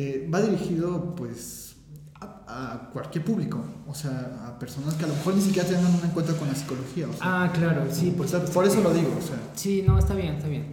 [0.00, 1.74] eh, va dirigido pues
[2.20, 2.26] a,
[2.74, 6.04] a cualquier público, o sea, a personas que a lo mejor ni siquiera tengan un
[6.04, 7.08] encuentro con la psicología.
[7.08, 9.36] O sea, Ah, claro, sí, o por, sea, por eso lo digo, o sea.
[9.54, 10.66] Sí, no, está bien, está bien.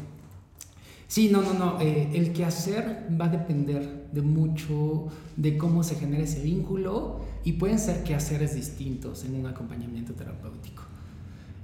[1.07, 1.79] Sí, no, no, no.
[1.81, 5.07] eh, el quehacer va a depender de mucho
[5.37, 10.83] de cómo se genera ese vínculo y pueden ser quehaceres distintos en un acompañamiento terapéutico.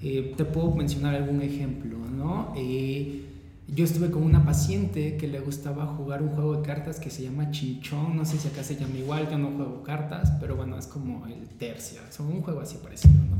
[0.01, 2.53] Eh, te puedo mencionar algún ejemplo, ¿no?
[2.55, 3.25] Eh,
[3.73, 7.23] yo estuve con una paciente que le gustaba jugar un juego de cartas que se
[7.23, 10.77] llama Chinchón, no sé si acá se llama igual, yo no juego cartas, pero bueno,
[10.77, 13.37] es como el tercia, es un juego así parecido, ¿no?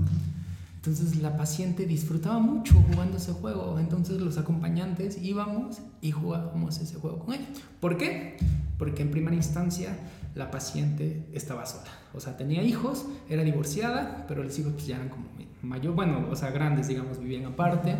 [0.76, 3.78] Entonces la paciente disfrutaba mucho jugando ese juego.
[3.78, 7.46] Entonces los acompañantes íbamos y jugábamos ese juego con ella.
[7.80, 8.38] ¿Por qué?
[8.80, 9.96] Porque en primera instancia
[10.34, 11.92] la paciente estaba sola.
[12.16, 15.26] O sea, tenía hijos, era divorciada, pero los hijos pues, ya eran como
[15.62, 17.96] mayor, bueno, o sea, grandes, digamos, vivían aparte.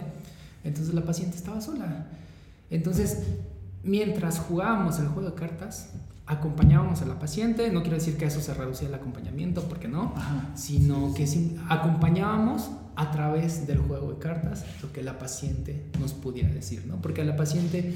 [0.64, 2.08] Entonces la paciente estaba sola.
[2.72, 3.20] Entonces,
[3.84, 5.92] mientras jugábamos el juego de cartas,
[6.26, 7.70] acompañábamos a la paciente.
[7.72, 10.52] No quiero decir que a eso se reducía el acompañamiento, porque no Ajá.
[10.56, 11.28] sino que
[11.70, 17.02] acompañábamos a través del juego de cartas lo que la paciente nos pudiera decir, ¿no?
[17.02, 17.94] Porque la paciente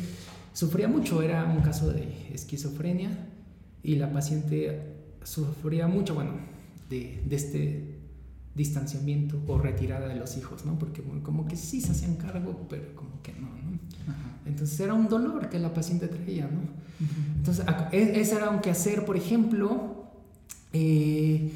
[0.54, 3.10] sufría mucho, era un caso de esquizofrenia
[3.84, 6.32] y la paciente sufría mucho, bueno,
[6.90, 7.95] de, de este
[8.56, 10.80] distanciamiento o retirada de los hijos, ¿no?
[10.80, 13.78] Porque como que sí se hacían cargo, pero como que no, ¿no?
[14.46, 16.62] Entonces era un dolor que la paciente traía, ¿no?
[17.36, 20.06] Entonces, e, ese era un quehacer, por ejemplo,
[20.72, 21.52] eh,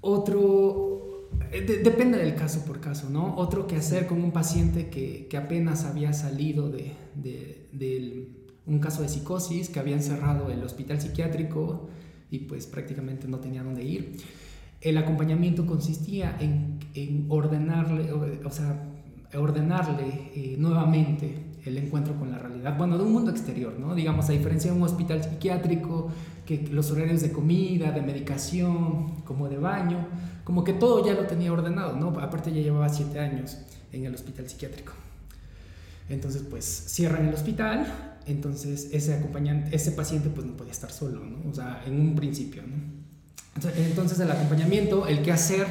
[0.00, 3.36] otro, eh, depende del caso por caso, ¿no?
[3.36, 8.28] Otro quehacer con un paciente que, que apenas había salido de, de,
[8.66, 11.88] un caso de psicosis, que había encerrado el hospital psiquiátrico
[12.30, 14.16] y pues prácticamente no tenía dónde ir
[14.80, 18.82] el acompañamiento consistía en, en ordenarle, o sea,
[19.38, 23.94] ordenarle eh, nuevamente el encuentro con la realidad, bueno, de un mundo exterior, ¿no?
[23.94, 26.10] Digamos, a diferencia de un hospital psiquiátrico,
[26.46, 30.06] que los horarios de comida, de medicación, como de baño,
[30.42, 32.18] como que todo ya lo tenía ordenado, ¿no?
[32.18, 33.58] Aparte ya llevaba siete años
[33.92, 34.92] en el hospital psiquiátrico.
[36.08, 41.24] Entonces, pues cierran el hospital, entonces ese acompañante, ese paciente pues no podía estar solo,
[41.24, 41.48] ¿no?
[41.48, 43.09] O sea, en un principio, ¿no?
[43.54, 45.66] Entonces el acompañamiento, el que hacer,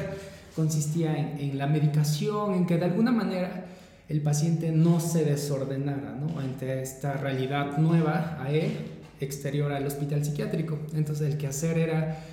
[0.54, 3.66] consistía en, la medicación, en que de alguna manera
[4.08, 6.38] el paciente no se desordenara ¿no?
[6.38, 8.72] ante esta realidad nueva a él,
[9.20, 10.78] exterior al hospital psiquiátrico.
[10.94, 12.24] Entonces el que hacer era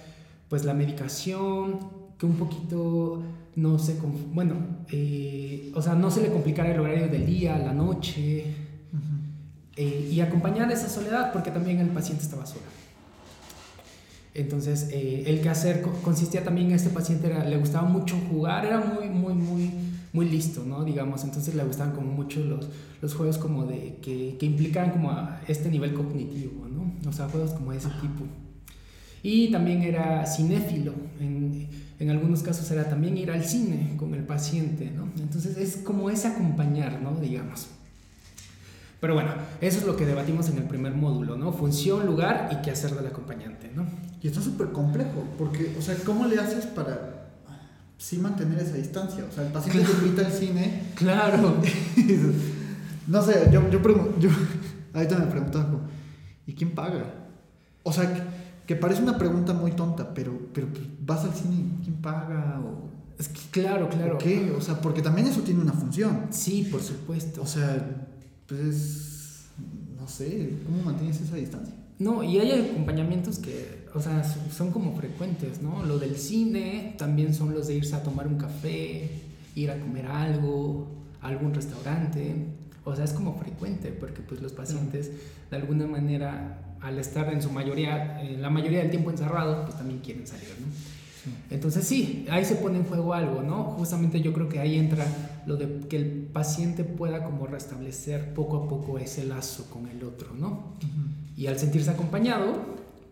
[0.49, 1.79] pues la medicación,
[2.17, 3.23] que un poquito
[3.55, 3.95] no se,
[4.33, 4.55] bueno,
[4.91, 8.45] eh, o sea, no se le complicara el horario del día, la noche,
[9.75, 12.61] eh, y acompañar esa soledad, porque también el paciente estaba solo.
[14.37, 18.79] Entonces, eh, el quehacer consistía también en este paciente, era, le gustaba mucho jugar, era
[18.79, 19.71] muy, muy, muy,
[20.13, 20.83] muy listo, ¿no?
[20.83, 22.69] Digamos, entonces le gustaban como mucho los,
[23.01, 27.09] los juegos como de, que, que implicaban como a este nivel cognitivo, ¿no?
[27.09, 28.25] O sea, juegos como ese tipo.
[29.23, 31.67] Y también era cinéfilo, en,
[31.99, 35.09] en, algunos casos era también ir al cine con el paciente, ¿no?
[35.19, 37.19] Entonces es como ese acompañar, ¿no?
[37.19, 37.69] Digamos.
[38.99, 39.31] Pero bueno,
[39.61, 41.53] eso es lo que debatimos en el primer módulo, ¿no?
[41.53, 43.85] Función, lugar y qué hacer del acompañante, ¿no?
[44.21, 47.27] Y está súper complejo, porque, o sea, ¿cómo le haces para
[47.97, 49.23] sí mantener esa distancia?
[49.29, 50.83] O sea, el paciente te invita al cine.
[50.95, 51.57] Claro.
[53.07, 53.79] no sé, yo, yo,
[54.19, 54.29] yo
[54.93, 55.79] ahorita me preguntaba,
[56.47, 57.05] ¿y quién paga?
[57.83, 58.27] O sea,
[58.65, 62.59] que, parece una pregunta muy tonta, pero, pero pues, vas al cine, ¿quién paga?
[62.59, 62.89] O,
[63.19, 64.13] es que, claro, claro.
[64.13, 64.51] ¿Por qué?
[64.57, 66.27] O sea, porque también eso tiene una función.
[66.31, 67.41] Sí, por supuesto.
[67.41, 68.07] O sea,
[68.47, 69.47] pues,
[69.99, 71.73] no sé, ¿cómo mantienes esa distancia?
[71.99, 75.83] No, y hay acompañamientos que, o sea, son como frecuentes, ¿no?
[75.83, 79.09] Lo del cine, también son los de irse a tomar un café,
[79.55, 80.87] ir a comer algo,
[81.21, 82.35] a algún restaurante.
[82.83, 85.11] O sea, es como frecuente, porque pues los pacientes,
[85.49, 89.77] de alguna manera, al estar en su mayoría, en la mayoría del tiempo encerrados, pues
[89.77, 90.67] también quieren salir, ¿no?
[91.49, 93.63] Entonces sí, ahí se pone en juego algo, ¿no?
[93.63, 95.05] Justamente yo creo que ahí entra
[95.45, 100.03] lo de que el paciente pueda como restablecer poco a poco ese lazo con el
[100.03, 100.73] otro, ¿no?
[101.35, 102.53] Y al sentirse acompañado,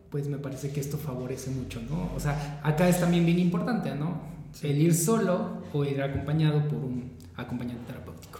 [0.10, 2.10] pues me parece que esto favorece mucho, ¿no?
[2.16, 4.20] O sea, acá es también bien importante, ¿no?
[4.62, 8.40] El ir solo o ir acompañado por un acompañante terapéutico.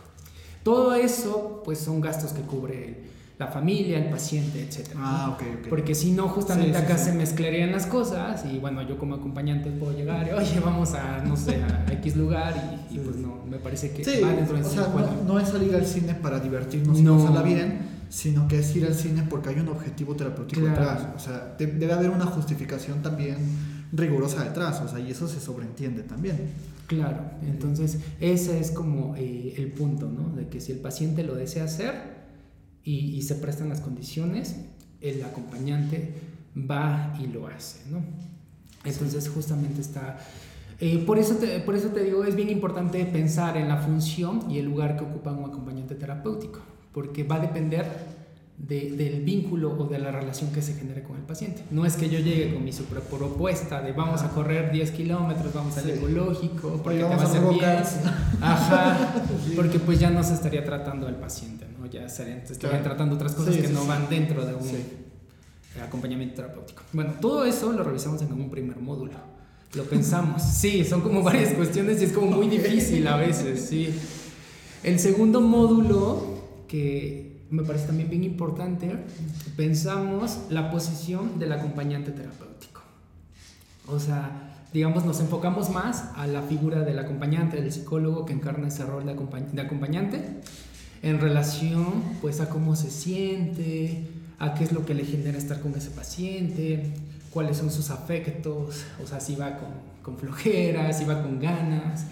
[0.64, 3.05] Todo eso, pues son gastos que cubre
[3.38, 4.92] la familia, el paciente, etc.
[4.96, 5.68] Ah, ok, ok.
[5.70, 9.92] Porque si no, justamente acá se mezclarían las cosas y bueno, yo como acompañante puedo
[9.92, 14.22] llegar, oye, vamos a, no sé, a X lugar y, pues no, me parece que
[14.22, 14.88] va dentro de o sea,
[15.26, 17.80] no, es salir al cine para divertirnos y pasarla bien,
[18.10, 21.08] sino que es ir al cine porque hay un objetivo terapéutico detrás.
[21.16, 23.38] O sea, debe haber una justificación también
[23.92, 26.52] rigurosa detrás, o sea, y eso se sobreentiende también.
[26.88, 30.30] Claro, entonces ese es como eh, el punto, ¿no?
[30.36, 32.15] De que si el paciente lo desea hacer
[32.86, 34.56] y, se prestan las condiciones,
[35.02, 36.14] el acompañante
[36.56, 38.04] va y lo hace, ¿no?
[38.86, 40.20] Entonces justamente está...
[40.80, 44.52] Eh, por, eso te, por eso te digo, es bien importante pensar en la función
[44.52, 46.60] y el lugar que ocupa un acompañante terapéutico
[46.96, 47.86] porque va a depender
[48.58, 51.64] del vínculo o de la relación que se genere con el paciente.
[51.72, 55.78] No es que yo llegue con mi propuesta de vamos a correr 10 kilómetros, vamos
[55.78, 57.84] al ecológico, porque te va a hacer bien.
[58.42, 59.14] Ajá,
[59.58, 61.75] porque pues ya no se estaría tratando al paciente, ¿no?
[61.92, 64.70] Ya se estaría tratando otras cosas que no van dentro de un
[65.84, 66.84] acompañamiento terapéutico.
[66.94, 69.14] Bueno, todo eso lo revisamos en un primer módulo.
[69.74, 70.42] Lo pensamos.
[70.56, 73.94] Sí, son como varias cuestiones y es como muy difícil a veces, sí.
[74.84, 78.92] El segundo módulo que me parece también bien importante,
[79.56, 82.82] pensamos la posición del acompañante terapéutico.
[83.88, 88.68] O sea, digamos, nos enfocamos más a la figura del acompañante, del psicólogo que encarna
[88.68, 90.42] ese rol de, acompañante,
[91.06, 91.86] en relación
[92.20, 94.08] pues a cómo se siente,
[94.40, 96.94] a qué es lo que le genera estar con ese paciente,
[97.30, 99.70] cuáles son sus afectos, o sea, si va con,
[100.02, 102.08] con flojera, si va con ganas,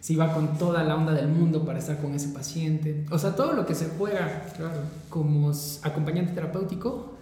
[0.00, 3.06] si va con toda la onda del mundo para estar con ese paciente.
[3.12, 4.42] O sea, todo lo que se juega
[5.08, 7.14] como acompañante terapéutico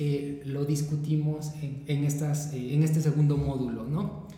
[0.00, 4.28] eh, lo discutimos en, estas, eh, en este segundo módulo, ¿no?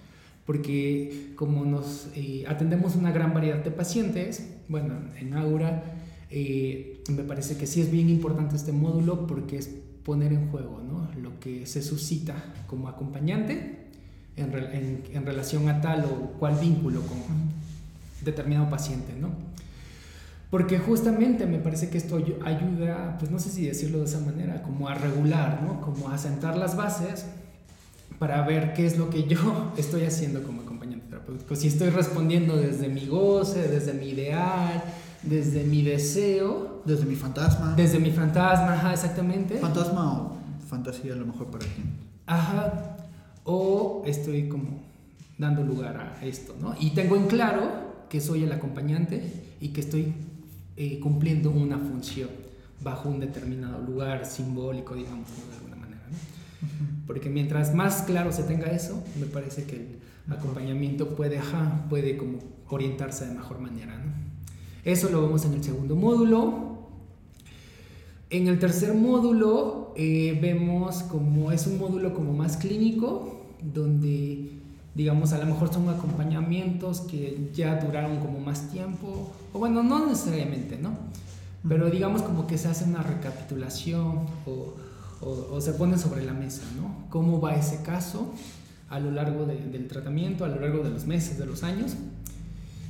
[0.47, 5.92] porque como nos eh, atendemos una gran variedad de pacientes, bueno, en Aura
[6.33, 9.69] eh, me parece que sí es bien importante este módulo porque es
[10.05, 11.09] poner en juego ¿no?
[11.21, 12.35] lo que se suscita
[12.67, 13.89] como acompañante
[14.37, 17.19] en, en, en, relación a tal o cual vínculo con
[18.25, 19.31] determinado paciente, ¿no?
[20.51, 24.63] Porque justamente me parece que esto ayuda, pues no sé si decirlo de esa manera,
[24.63, 25.81] como a regular, ¿no?
[25.81, 27.27] Como a sentar las bases
[28.19, 31.57] para ver qué es lo que yo estoy haciendo como acompañante terapéutico.
[31.57, 34.85] Si estoy respondiendo desde mi goce, desde mi ideal,
[35.23, 36.83] desde mi deseo.
[36.85, 37.75] Desde mi fantasma.
[37.77, 39.59] Desde mi fantasma, ajá, exactamente.
[39.59, 40.37] Fantasma o
[40.69, 41.93] fantasía a lo mejor para quien.
[42.27, 42.97] Ajá.
[43.45, 44.83] O estoy como
[45.39, 46.75] dando lugar a esto, ¿no?
[46.79, 49.23] Y tengo en claro que soy el acompañante
[49.61, 50.13] y que estoy
[50.77, 52.29] eh, cumpliendo una función
[52.81, 57.07] bajo un determinado lugar simbólico, digamos, de alguna manera, ¿no?
[57.07, 62.17] Porque mientras más claro se tenga eso, me parece que el acompañamiento puede, ajá, puede
[62.17, 64.32] como orientarse de mejor manera, ¿no?
[64.85, 66.73] Eso lo vemos en el segundo módulo.
[68.31, 74.51] En el tercer módulo eh, vemos como es un módulo como más clínico, donde
[74.95, 80.07] digamos a lo mejor son acompañamientos que ya duraron como más tiempo, o bueno, no
[80.07, 80.97] necesariamente, ¿no?
[81.69, 84.75] Pero digamos como que se hace una recapitulación o,
[85.21, 87.09] o, se pone sobre la mesa, ¿no?
[87.09, 88.33] ¿Cómo va ese caso
[88.91, 91.97] a lo largo del tratamiento, a lo largo de los meses, de los años?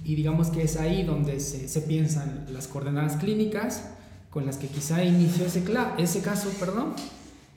[0.05, 3.91] Y digamos que es ahí donde se, se piensan las coordenadas clínicas
[4.31, 5.63] con las que quizá inició ese,
[5.99, 6.95] ese caso perdón,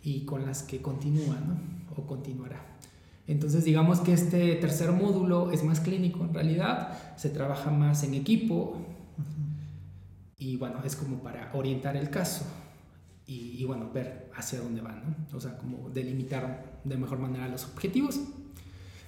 [0.04, 1.58] y con las que continúa ¿no?
[1.98, 2.62] o continuará.
[3.28, 8.14] Entonces digamos que este tercer módulo es más clínico en realidad, se trabaja más en
[8.14, 8.78] equipo
[10.38, 12.46] y bueno, es como para orientar el caso
[13.26, 15.38] y, y bueno, ver hacia dónde va, ¿no?
[15.38, 18.20] o sea, como delimitar de mejor manera los objetivos.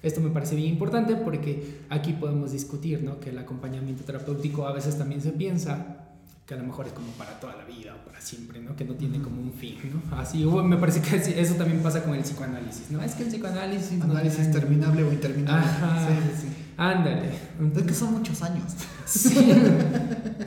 [0.04, 3.20] Esto me parece bien importante porque aquí podemos discutir ¿no?
[3.20, 6.04] que el acompañamiento terapéutico a veces también se piensa
[6.45, 8.76] que a lo mejor es como para toda la vida o para siempre, ¿no?
[8.76, 9.76] que no tiene como un fin.
[9.91, 10.18] ¿no?
[10.18, 12.89] Así, me parece que eso también pasa con el psicoanálisis.
[12.89, 13.02] ¿no?
[13.02, 14.02] Es que el psicoanálisis...
[14.02, 15.66] Análisis terminable o interminable.
[15.66, 16.48] Ajá, sí, sí.
[16.78, 17.32] Ándale.
[17.76, 18.64] Es que son muchos años.
[19.08, 19.36] Sí.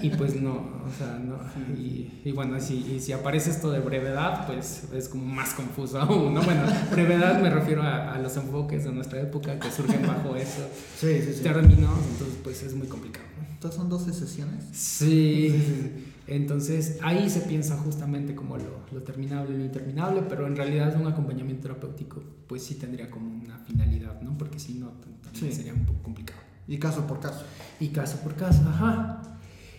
[0.03, 1.39] Y pues no, o sea, no.
[1.77, 6.01] Y, y bueno, si, y si aparece esto de brevedad, pues es como más confuso
[6.01, 6.43] aún, ¿no?
[6.43, 10.69] Bueno, brevedad me refiero a, a los enfoques de nuestra época que surgen bajo eso.
[10.99, 11.43] Sí, sí, sí.
[11.43, 13.27] Términos, entonces pues es muy complicado.
[13.53, 14.65] ¿Entonces son 12 sesiones?
[14.73, 15.51] Sí.
[15.51, 16.05] sí, sí.
[16.27, 20.95] Entonces ahí se piensa justamente como lo, lo, terminable y lo interminable, pero en realidad
[20.99, 24.39] un acompañamiento terapéutico pues sí tendría como una finalidad, ¿no?
[24.39, 24.91] Porque si no,
[25.23, 25.53] también sí.
[25.53, 26.41] sería un poco complicado.
[26.71, 27.45] Y caso por caso.
[27.81, 29.23] Y caso por caso, ajá.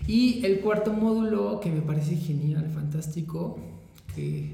[0.07, 3.57] Y el cuarto módulo que me parece genial, fantástico,
[4.13, 4.51] que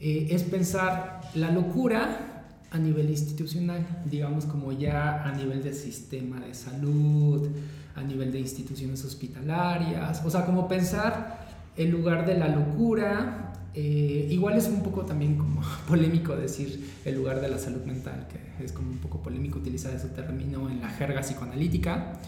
[0.00, 6.40] eh, es pensar la locura a nivel institucional, digamos como ya a nivel del sistema
[6.40, 7.46] de salud,
[7.94, 11.46] a nivel de instituciones hospitalarias, o sea, como pensar
[11.76, 13.47] el lugar de la locura,
[13.80, 18.26] eh, igual es un poco también como polémico decir el lugar de la salud mental,
[18.28, 22.18] que es como un poco polémico utilizar ese término en la jerga psicoanalítica,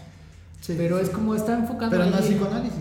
[0.61, 1.05] Sí, pero sí.
[1.05, 2.77] es como está enfocado Pero no es psicoanálisis.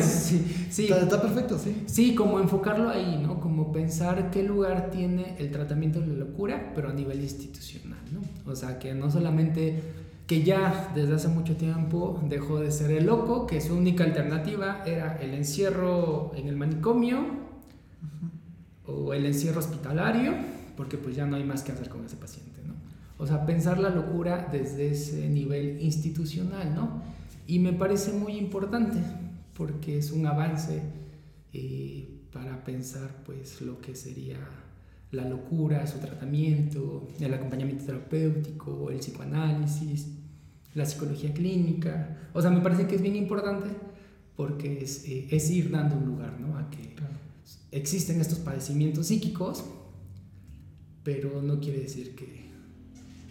[0.02, 0.84] sí, sí.
[0.84, 1.82] Está, está, perfecto, sí.
[1.84, 3.40] Sí, como enfocarlo ahí, ¿no?
[3.40, 8.22] Como pensar qué lugar tiene el tratamiento de la locura, pero a nivel institucional, ¿no?
[8.50, 9.82] O sea, que no solamente
[10.26, 14.82] que ya desde hace mucho tiempo dejó de ser el loco, que su única alternativa
[14.86, 17.49] era el encierro en el manicomio.
[18.90, 20.34] O el encierro hospitalario,
[20.76, 22.74] porque pues ya no hay más que hacer con ese paciente, ¿no?
[23.18, 27.02] O sea, pensar la locura desde ese nivel institucional, ¿no?
[27.46, 28.98] Y me parece muy importante
[29.54, 30.80] porque es un avance
[31.52, 34.38] eh, para pensar pues lo que sería
[35.12, 40.08] la locura, su tratamiento, el acompañamiento terapéutico, el psicoanálisis,
[40.74, 42.16] la psicología clínica.
[42.32, 43.68] O sea, me parece que es bien importante
[44.36, 46.56] porque es, eh, es ir dando un lugar, ¿no?
[46.56, 46.89] A que.
[47.72, 49.64] Existen estos padecimientos psíquicos,
[51.02, 52.40] pero no quiere decir que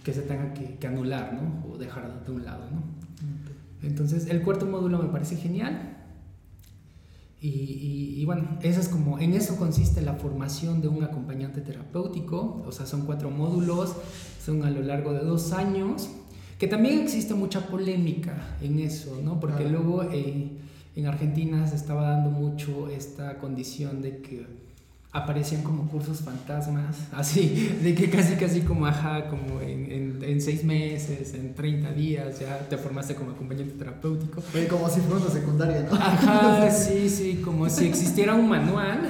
[0.04, 1.72] que se tenga que, que, anular, ¿no?
[1.72, 2.78] O dejar de un lado, ¿no?
[2.78, 3.90] Okay.
[3.90, 5.98] Entonces, el cuarto módulo me parece genial.
[7.42, 11.62] Y, y, y, bueno, eso es como, en eso consiste la formación de un acompañante
[11.62, 12.64] terapéutico.
[12.66, 13.94] O sea, son cuatro módulos,
[14.44, 16.10] son a lo largo de dos años.
[16.58, 19.40] Que también existe mucha polémica en eso, ¿no?
[19.40, 20.50] Porque luego eh,
[20.96, 24.46] en Argentina se estaba dando mucho esta condición de que
[25.12, 30.42] aparecían como cursos fantasmas, así, de que casi, casi como, ajá, como en, en, en,
[30.42, 34.44] seis meses, en 30 días, ya te formaste como acompañante terapéutico.
[34.54, 35.96] Oye, como si fuera una secundaria, ¿no?
[35.96, 39.10] Ajá, sí, sí, como si existiera un manual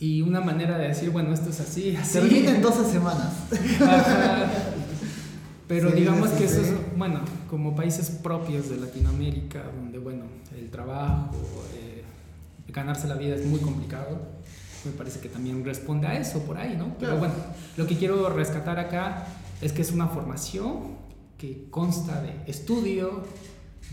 [0.00, 2.18] y una manera de decir, bueno, esto es así, así.
[2.18, 3.32] Termina en 12 semanas.
[3.80, 4.46] Ajá.
[5.68, 10.24] Pero Sí, digamos sí, que eso es, bueno, como países propios de Latinoamérica, donde, bueno,
[10.54, 11.34] el trabajo,
[11.74, 12.04] eh,
[12.68, 14.20] ganarse la vida es muy complicado,
[14.84, 16.94] me parece que también responde a eso por ahí, ¿no?
[16.98, 17.32] Pero bueno,
[17.78, 19.26] lo que quiero rescatar acá
[19.62, 20.98] es que es una formación
[21.38, 23.24] que consta de estudio,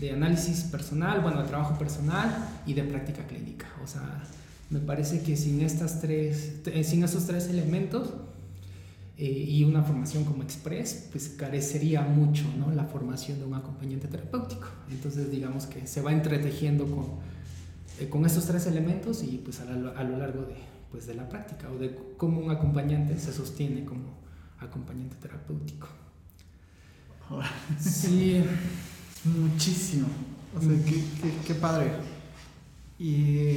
[0.00, 3.68] de análisis personal, bueno, de trabajo personal y de práctica clínica.
[3.82, 4.22] O sea,
[4.68, 8.10] me parece que sin, estas tres, eh, sin esos tres elementos
[9.18, 12.70] eh, y una formación como Express, pues carecería mucho ¿no?
[12.72, 14.68] la formación de un acompañante terapéutico.
[14.90, 17.06] Entonces, digamos que se va entretejiendo con,
[18.00, 20.54] eh, con estos tres elementos y pues a, la- a lo largo de,
[20.92, 24.16] pues, de la práctica o de cómo un acompañante se sostiene como
[24.60, 25.88] acompañante terapéutico.
[27.78, 28.42] Sí,
[29.24, 30.06] Muchísimo.
[30.56, 31.90] O sea, qué, qué- qué padre.
[32.98, 33.56] Y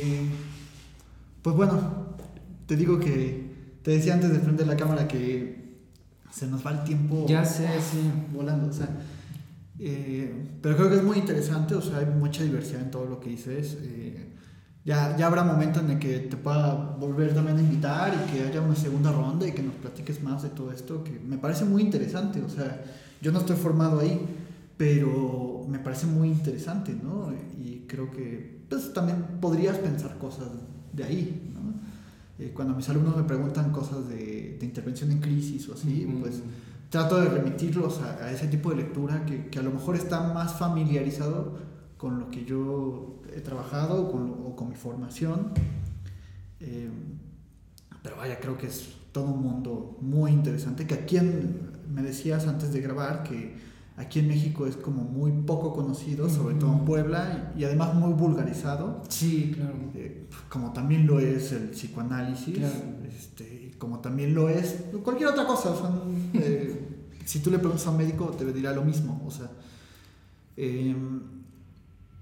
[1.41, 2.15] pues bueno,
[2.67, 3.50] te digo que
[3.83, 5.61] te decía antes de frente a la cámara que
[6.31, 8.11] se nos va el tiempo ya sé, sí.
[8.33, 8.69] volando.
[8.69, 8.89] O sea,
[9.79, 11.75] eh, pero creo que es muy interesante.
[11.75, 13.77] O sea, hay mucha diversidad en todo lo que dices.
[13.81, 14.27] eh,
[14.83, 18.47] ya, ya habrá momento en el que te pueda volver también a invitar y que
[18.47, 21.65] haya una segunda ronda y que nos platiques más de todo esto, que me parece
[21.65, 22.41] muy interesante.
[22.41, 22.83] O sea,
[23.21, 24.19] yo no estoy formado ahí,
[24.77, 27.31] pero me parece muy interesante, ¿no?
[27.63, 30.47] Y creo que pues, también podrías pensar cosas
[30.93, 31.61] de ahí, ¿no?
[32.41, 36.41] Eh, cuando mis alumnos me preguntan cosas de, de intervención en crisis o así, pues
[36.89, 40.33] trato de remitirlos a, a ese tipo de lectura que, que a lo mejor está
[40.33, 41.59] más familiarizado
[41.97, 45.51] con lo que yo he trabajado con o con mi formación.
[46.59, 46.89] Eh,
[48.01, 52.47] pero vaya, creo que es todo un mundo muy interesante que aquí en, me decías
[52.47, 53.55] antes de grabar que
[54.01, 56.85] aquí en México es como muy poco conocido, sobre todo en.
[56.85, 59.73] Puebla, y, y además muy vulgarizado, Sí, claro.
[59.95, 62.75] eh, como también lo es el psicoanálisis, Claro.
[63.07, 65.73] este, como también lo es cualquier otra cosa.
[66.33, 66.87] eh,
[67.25, 69.21] si tú le preguntas a un médico, te dirá lo mismo.
[69.25, 69.49] O sea,
[70.57, 71.21] em,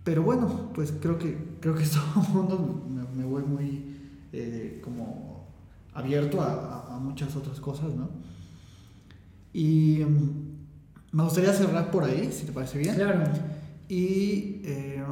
[0.03, 3.95] pero bueno, pues creo que creo que todo el mundo me, me voy muy
[4.34, 5.47] eh, como
[5.93, 8.09] abierto a, a- a muchas otras cosas, ¿no?
[9.53, 10.49] Y em,
[11.12, 12.95] me gustaría cerrar por ahí, si te parece bien.
[12.95, 13.24] Claro.
[13.88, 15.03] Y eh,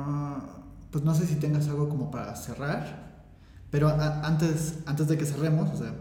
[0.91, 3.26] pues no sé si tengas algo como para cerrar,
[3.72, 5.93] pero antes, antes de que cerremos, o sea,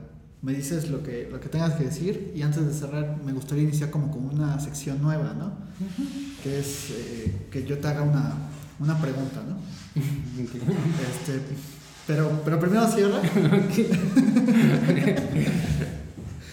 [0.42, 3.64] me dices lo que, lo que tengas que decir y antes de cerrar me gustaría
[3.64, 5.54] iniciar como con una sección nueva, ¿no?
[6.42, 8.34] Que es eh, que yo te haga una,
[8.78, 9.56] una pregunta, ¿no?
[9.96, 11.40] Este,
[12.06, 13.20] pero, pero primero cierra.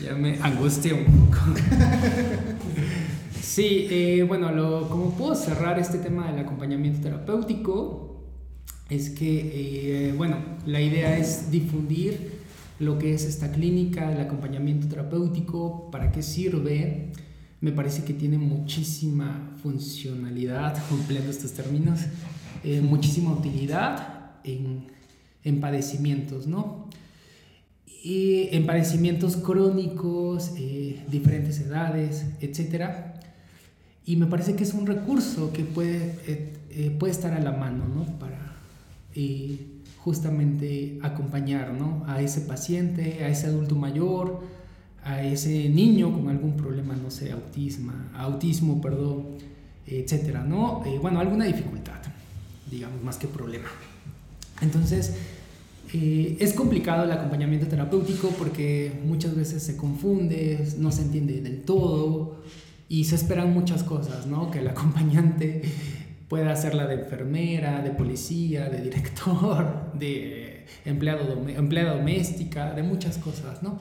[0.02, 1.40] ya me angustié un poco.
[3.54, 4.50] Sí, eh, bueno,
[4.90, 8.24] como puedo cerrar este tema del acompañamiento terapéutico,
[8.90, 12.32] es que, eh, bueno, la idea es difundir
[12.80, 17.12] lo que es esta clínica, el acompañamiento terapéutico, para qué sirve.
[17.62, 22.00] Me parece que tiene muchísima funcionalidad, cumpliendo estos términos,
[22.64, 24.88] eh, muchísima utilidad en,
[25.44, 26.90] en padecimientos, ¿no?
[28.04, 30.56] y en padecimientos crónicos,
[31.08, 33.23] diferentes edades, etc.
[34.06, 37.52] Y me parece que es un recurso que puede, eh, eh, puede estar a la
[37.52, 38.06] mano ¿no?
[38.20, 38.58] para
[39.16, 39.58] eh,
[39.98, 42.04] justamente acompañar ¿no?
[42.08, 44.42] a ese paciente, a ese adulto mayor,
[45.04, 49.38] a ese niño con algún problema, no sé, autismo, autismo perdón,
[49.86, 50.40] etc.
[50.48, 50.84] ¿no?
[50.86, 52.00] Eh, bueno, alguna dificultad,
[52.70, 53.70] digamos, más que problema.
[54.62, 55.14] Entonces,
[55.94, 61.62] eh, es complicado el acompañamiento terapéutico porque muchas veces se confunde, no se entiende del
[61.62, 62.38] todo
[62.90, 64.52] y se esperan muchas cosas, ¿no?
[64.52, 65.62] Que el acompañante
[66.28, 73.18] pueda hacerla de enfermera, de policía, de director, de empleado dom- empleada doméstica, de muchas
[73.18, 73.78] cosas, ¿no?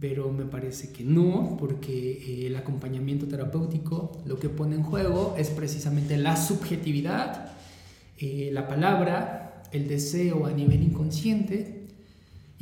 [0.00, 5.34] Pero me parece que no, porque eh, el acompañamiento terapéutico lo que pone en juego
[5.38, 7.52] es precisamente la subjetividad,
[8.18, 11.81] eh, la palabra, el deseo a nivel inconsciente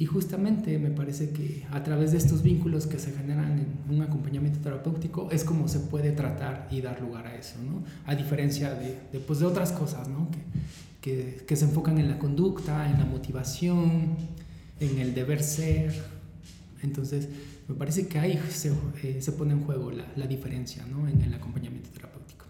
[0.01, 4.01] y justamente me parece que a través de estos vínculos que se generan en un
[4.01, 7.85] acompañamiento terapéutico es como se puede tratar y dar lugar a eso, ¿no?
[8.07, 10.31] A diferencia de, de, pues, de otras cosas, ¿no?
[10.31, 10.39] Que,
[11.03, 14.17] que, que se enfocan en la conducta, en la motivación,
[14.81, 15.93] en el deber ser.
[16.83, 17.29] Entonces,
[17.69, 18.73] me parece que ahí se,
[19.03, 21.09] eh, se pone en juego la, la diferencia, ¿no?
[21.09, 22.47] En el acompañamiento terapéutico.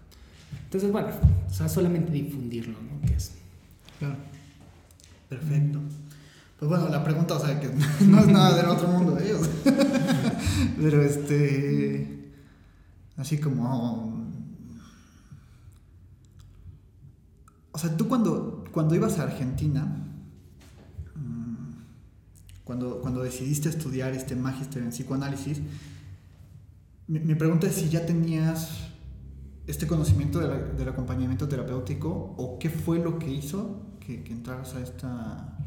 [0.63, 1.09] Entonces, bueno,
[1.49, 3.05] o sea, solamente difundirlo, ¿no?
[3.05, 3.33] Que es
[3.99, 4.15] Claro.
[5.27, 5.81] Perfecto.
[6.61, 7.69] Pues bueno, la pregunta, o sea, que
[8.05, 9.15] no es nada del otro mundo.
[9.15, 9.73] O sea,
[10.79, 12.35] pero este.
[13.17, 14.29] Así como.
[17.71, 20.05] O sea, tú cuando, cuando ibas a Argentina,
[21.15, 21.71] mm,
[22.63, 25.61] cuando, cuando decidiste estudiar este magíster en psicoanálisis,
[27.07, 28.91] mi, pregunta es si ya tenías
[29.65, 34.81] este conocimiento del acompañamiento terapéutico o qué fue lo que hizo que, que entraras a
[34.81, 35.57] esta,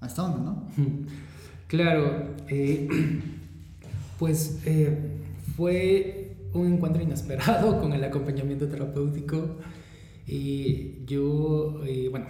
[0.00, 0.66] a esta onda, ¿no?
[1.66, 2.88] Claro, eh,
[4.18, 4.96] pues eh,
[5.56, 9.56] fue un encuentro inesperado con el acompañamiento terapéutico
[10.26, 12.26] y yo, eh, bueno,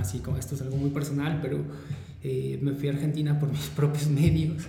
[0.00, 1.58] así como esto es algo muy personal, pero
[2.22, 4.64] me fui a Argentina por mis propios medios.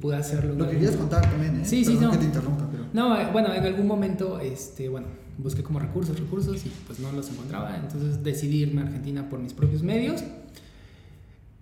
[0.00, 0.54] pude hacerlo.
[0.54, 1.64] Lo querías contar también, ¿eh?
[1.64, 2.10] Sí, sí, no.
[2.10, 2.84] que te interrumpa, pero...
[2.92, 5.06] No, bueno, en algún momento, este, bueno,
[5.38, 7.76] busqué como recursos, recursos y pues no los encontraba.
[7.76, 10.22] Entonces decidí irme a Argentina por mis propios medios.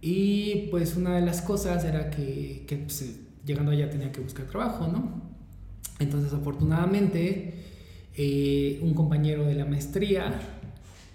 [0.03, 4.47] Y pues una de las cosas era que, que pues, llegando allá tenía que buscar
[4.47, 5.23] trabajo, ¿no?
[6.01, 7.55] Entonces afortunadamente
[8.15, 10.35] eh, un compañero de la maestría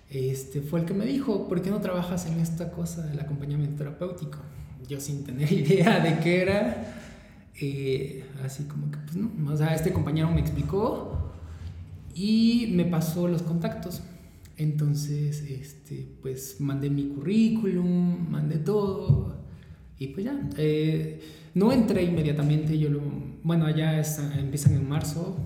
[0.10, 3.78] este, fue el que me dijo, ¿por qué no trabajas en esta cosa del acompañamiento
[3.78, 4.40] terapéutico?
[4.88, 6.86] Yo sin tener idea de qué era,
[7.60, 11.34] eh, así como que pues no, o sea, este compañero me explicó
[12.16, 14.02] y me pasó los contactos.
[14.58, 19.36] Entonces, este, pues mandé mi currículum, mandé todo
[20.00, 20.50] y pues ya.
[20.58, 21.22] Eh,
[21.54, 23.02] no entré inmediatamente, yo lo,
[23.44, 24.02] bueno, allá
[24.38, 25.38] empiezan en marzo.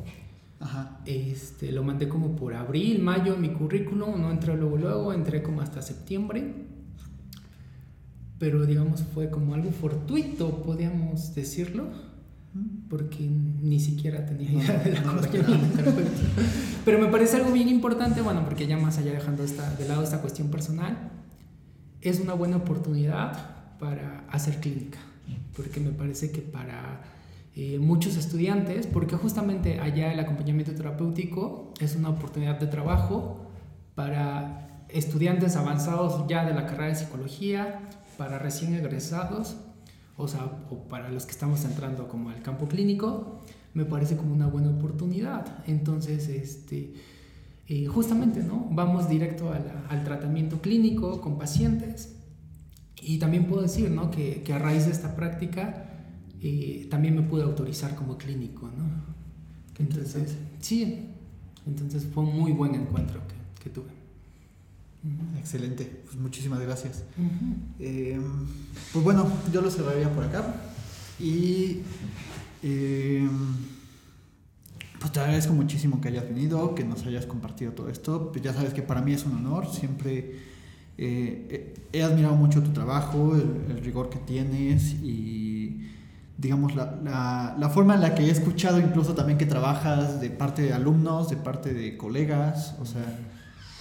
[0.60, 1.02] Ajá.
[1.06, 5.62] Este, lo mandé como por abril, mayo mi currículum, no entré luego, luego, entré como
[5.62, 6.54] hasta septiembre.
[8.40, 12.11] Pero digamos fue como algo fortuito, podríamos decirlo
[12.90, 15.02] porque ni siquiera tenía idea de la
[16.86, 20.04] Pero me parece algo bien importante, bueno, porque ya más allá dejando esta, de lado
[20.04, 21.12] esta cuestión personal,
[22.02, 25.00] es una buena oportunidad para hacer clínica,
[25.56, 27.02] porque me parece que para
[27.56, 33.48] eh, muchos estudiantes, porque justamente allá el acompañamiento terapéutico es una oportunidad de trabajo
[33.96, 37.80] para estudiantes avanzados ya de la carrera de psicología,
[38.18, 39.56] para recién egresados
[40.18, 43.42] o sea, o para los que estamos entrando como al campo clínico,
[43.74, 45.64] me parece como una buena oportunidad.
[45.68, 46.94] Entonces, este,
[47.68, 48.68] eh, justamente, ¿no?
[48.72, 49.54] Vamos directo
[49.90, 52.16] al tratamiento clínico con pacientes.
[53.02, 54.12] Y también puedo decir, ¿no?
[54.12, 55.90] Que, que a raíz de esta práctica,
[56.42, 59.12] eh, también me pude autorizar como clínico, ¿no?
[59.80, 61.10] Entonces, sí,
[61.66, 64.01] entonces fue un muy buen encuentro que, que tuve.
[65.40, 67.04] Excelente, pues muchísimas gracias.
[67.80, 68.22] Em,
[68.94, 70.56] pues bueno, yo lo cerraría por acá.
[71.20, 71.80] Y
[72.62, 73.56] em,
[75.00, 78.32] pues te agradezco muchísimo que hayas venido, que nos hayas compartido todo esto.
[78.32, 80.36] Pues ya sabes que para mí es un honor, siempre
[81.00, 85.88] eh, he admirado mucho tu trabajo, el, rigor que tienes y
[86.38, 90.62] digamos la, la, forma en la que he escuchado incluso también que trabajas de parte
[90.62, 93.04] de alumnos, de parte de colegas, o sea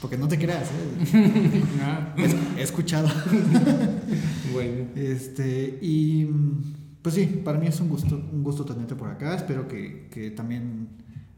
[0.00, 1.62] porque no te creas, ¿eh?
[2.58, 3.08] He, escuchado.
[4.52, 4.86] bueno.
[4.94, 6.26] Este, y
[7.02, 9.34] pues sí, para mí es un gusto, un gusto tenerte por acá.
[9.34, 10.88] Espero que, que también,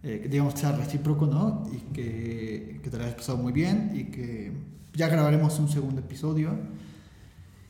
[0.02, 1.64] eh, digamos, sea recíproco, ¿no?
[1.72, 4.52] Y que, que te lo hayas pasado muy bien y que
[4.94, 6.56] ya grabaremos un segundo episodio.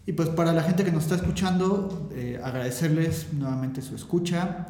[0.04, 4.66] Y pues para la gente que nos está escuchando, eh, agradecerles nuevamente su escucha,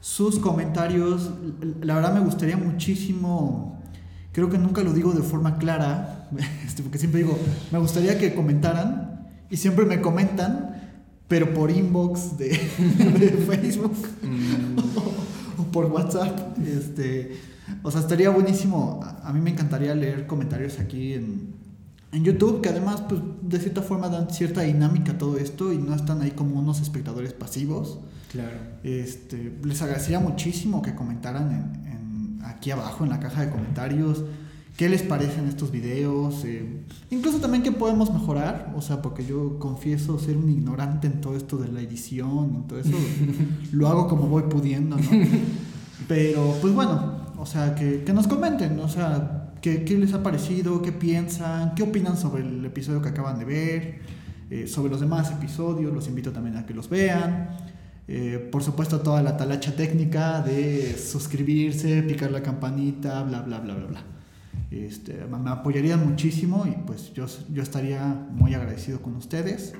[0.00, 1.30] sus comentarios.
[1.80, 3.77] La verdad me gustaría muchísimo
[4.32, 6.28] creo que nunca lo digo de forma clara,
[6.66, 7.38] este, porque siempre digo,
[7.72, 10.92] me gustaría que comentaran y siempre me comentan,
[11.28, 12.50] pero por inbox de,
[13.46, 14.78] Facebook mm.
[15.60, 16.58] o, por WhatsApp.
[16.66, 17.36] Este,
[17.82, 19.00] o sea, estaría buenísimo.
[19.22, 21.54] A, mí me encantaría leer comentarios aquí en,
[22.12, 25.78] en YouTube, que además, pues, de cierta forma dan cierta dinámica a todo esto y
[25.78, 27.98] no están ahí como unos espectadores pasivos.
[28.32, 28.58] Claro.
[28.82, 31.87] Este, les agradecería muchísimo que comentaran en,
[32.44, 34.24] aquí abajo en la caja de comentarios
[34.78, 36.64] qué les parecen estos videos, eh,
[37.10, 41.36] incluso también qué podemos mejorar, o sea, porque yo confieso ser un ignorante en todo
[41.36, 42.96] esto de la edición y todo eso,
[43.72, 45.02] lo hago como voy pudiendo, ¿no?
[46.06, 50.22] Pero pues bueno, o sea, que, que nos comenten, o sea, qué, qué, les ha
[50.22, 53.98] parecido, qué piensan, qué opinan sobre el episodio que acaban de ver,
[54.48, 57.48] eh, sobre los demás episodios, los invito también a que los vean.
[58.10, 63.74] Eh, por supuesto, toda la talacha técnica de suscribirse, picar la campanita, bla, bla, bla,
[63.74, 64.02] bla, bla.
[64.70, 68.02] Este, me apoyarían muchísimo y pues yo, yo estaría
[68.32, 69.74] muy agradecido con ustedes.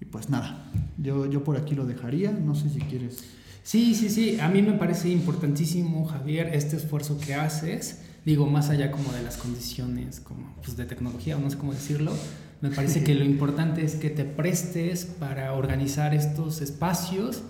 [0.00, 3.24] Y pues nada, yo, yo por aquí lo dejaría, no sé si quieres.
[3.62, 8.70] Sí, sí, sí, a mí me parece importantísimo, Javier, este esfuerzo que haces, digo, más
[8.70, 12.12] allá como de las condiciones como, pues, de tecnología, no sé cómo decirlo,
[12.60, 17.42] me parece que lo importante es que te prestes para organizar estos espacios,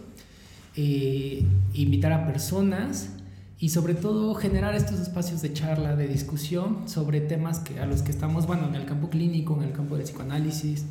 [0.76, 3.10] eh, invitar a personas
[3.58, 8.02] y sobre todo generar estos espacios de charla, de discusión sobre temas que, a los
[8.02, 10.84] que estamos, bueno, en el campo clínico, en el campo del psicoanálisis.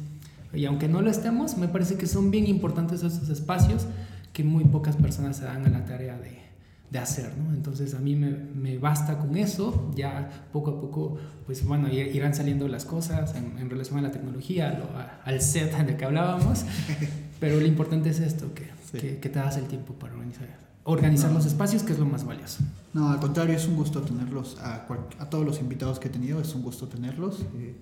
[0.54, 3.86] Y aunque no lo estemos, me parece que son bien importantes esos espacios
[4.34, 6.47] que muy pocas personas se dan a la tarea de,
[6.90, 7.54] de hacer, ¿no?
[7.54, 12.34] Entonces a mí me, me, basta con eso, ya poco a poco, pues bueno, irán
[12.34, 14.82] saliendo las cosas en, en relación a la tecnología,
[15.26, 16.64] al set del que hablábamos,
[17.40, 20.48] pero lo importante es esto, que, que, que te das el tiempo para organizar,
[20.86, 22.60] organizar los espacios, que es lo más valioso.
[22.94, 24.88] No, al contrario, es un gusto tenerlos, a,
[25.20, 27.42] a todos los invitados que he tenido, es un gusto tenerlos.
[27.58, 27.76] Eh,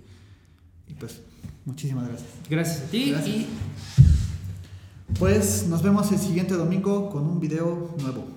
[0.87, 1.21] y pues,
[1.65, 2.29] muchísimas gracias.
[2.49, 3.47] Gracias a ti y
[5.19, 8.34] pues nos vemos el siguiente domingo con un video nuevo.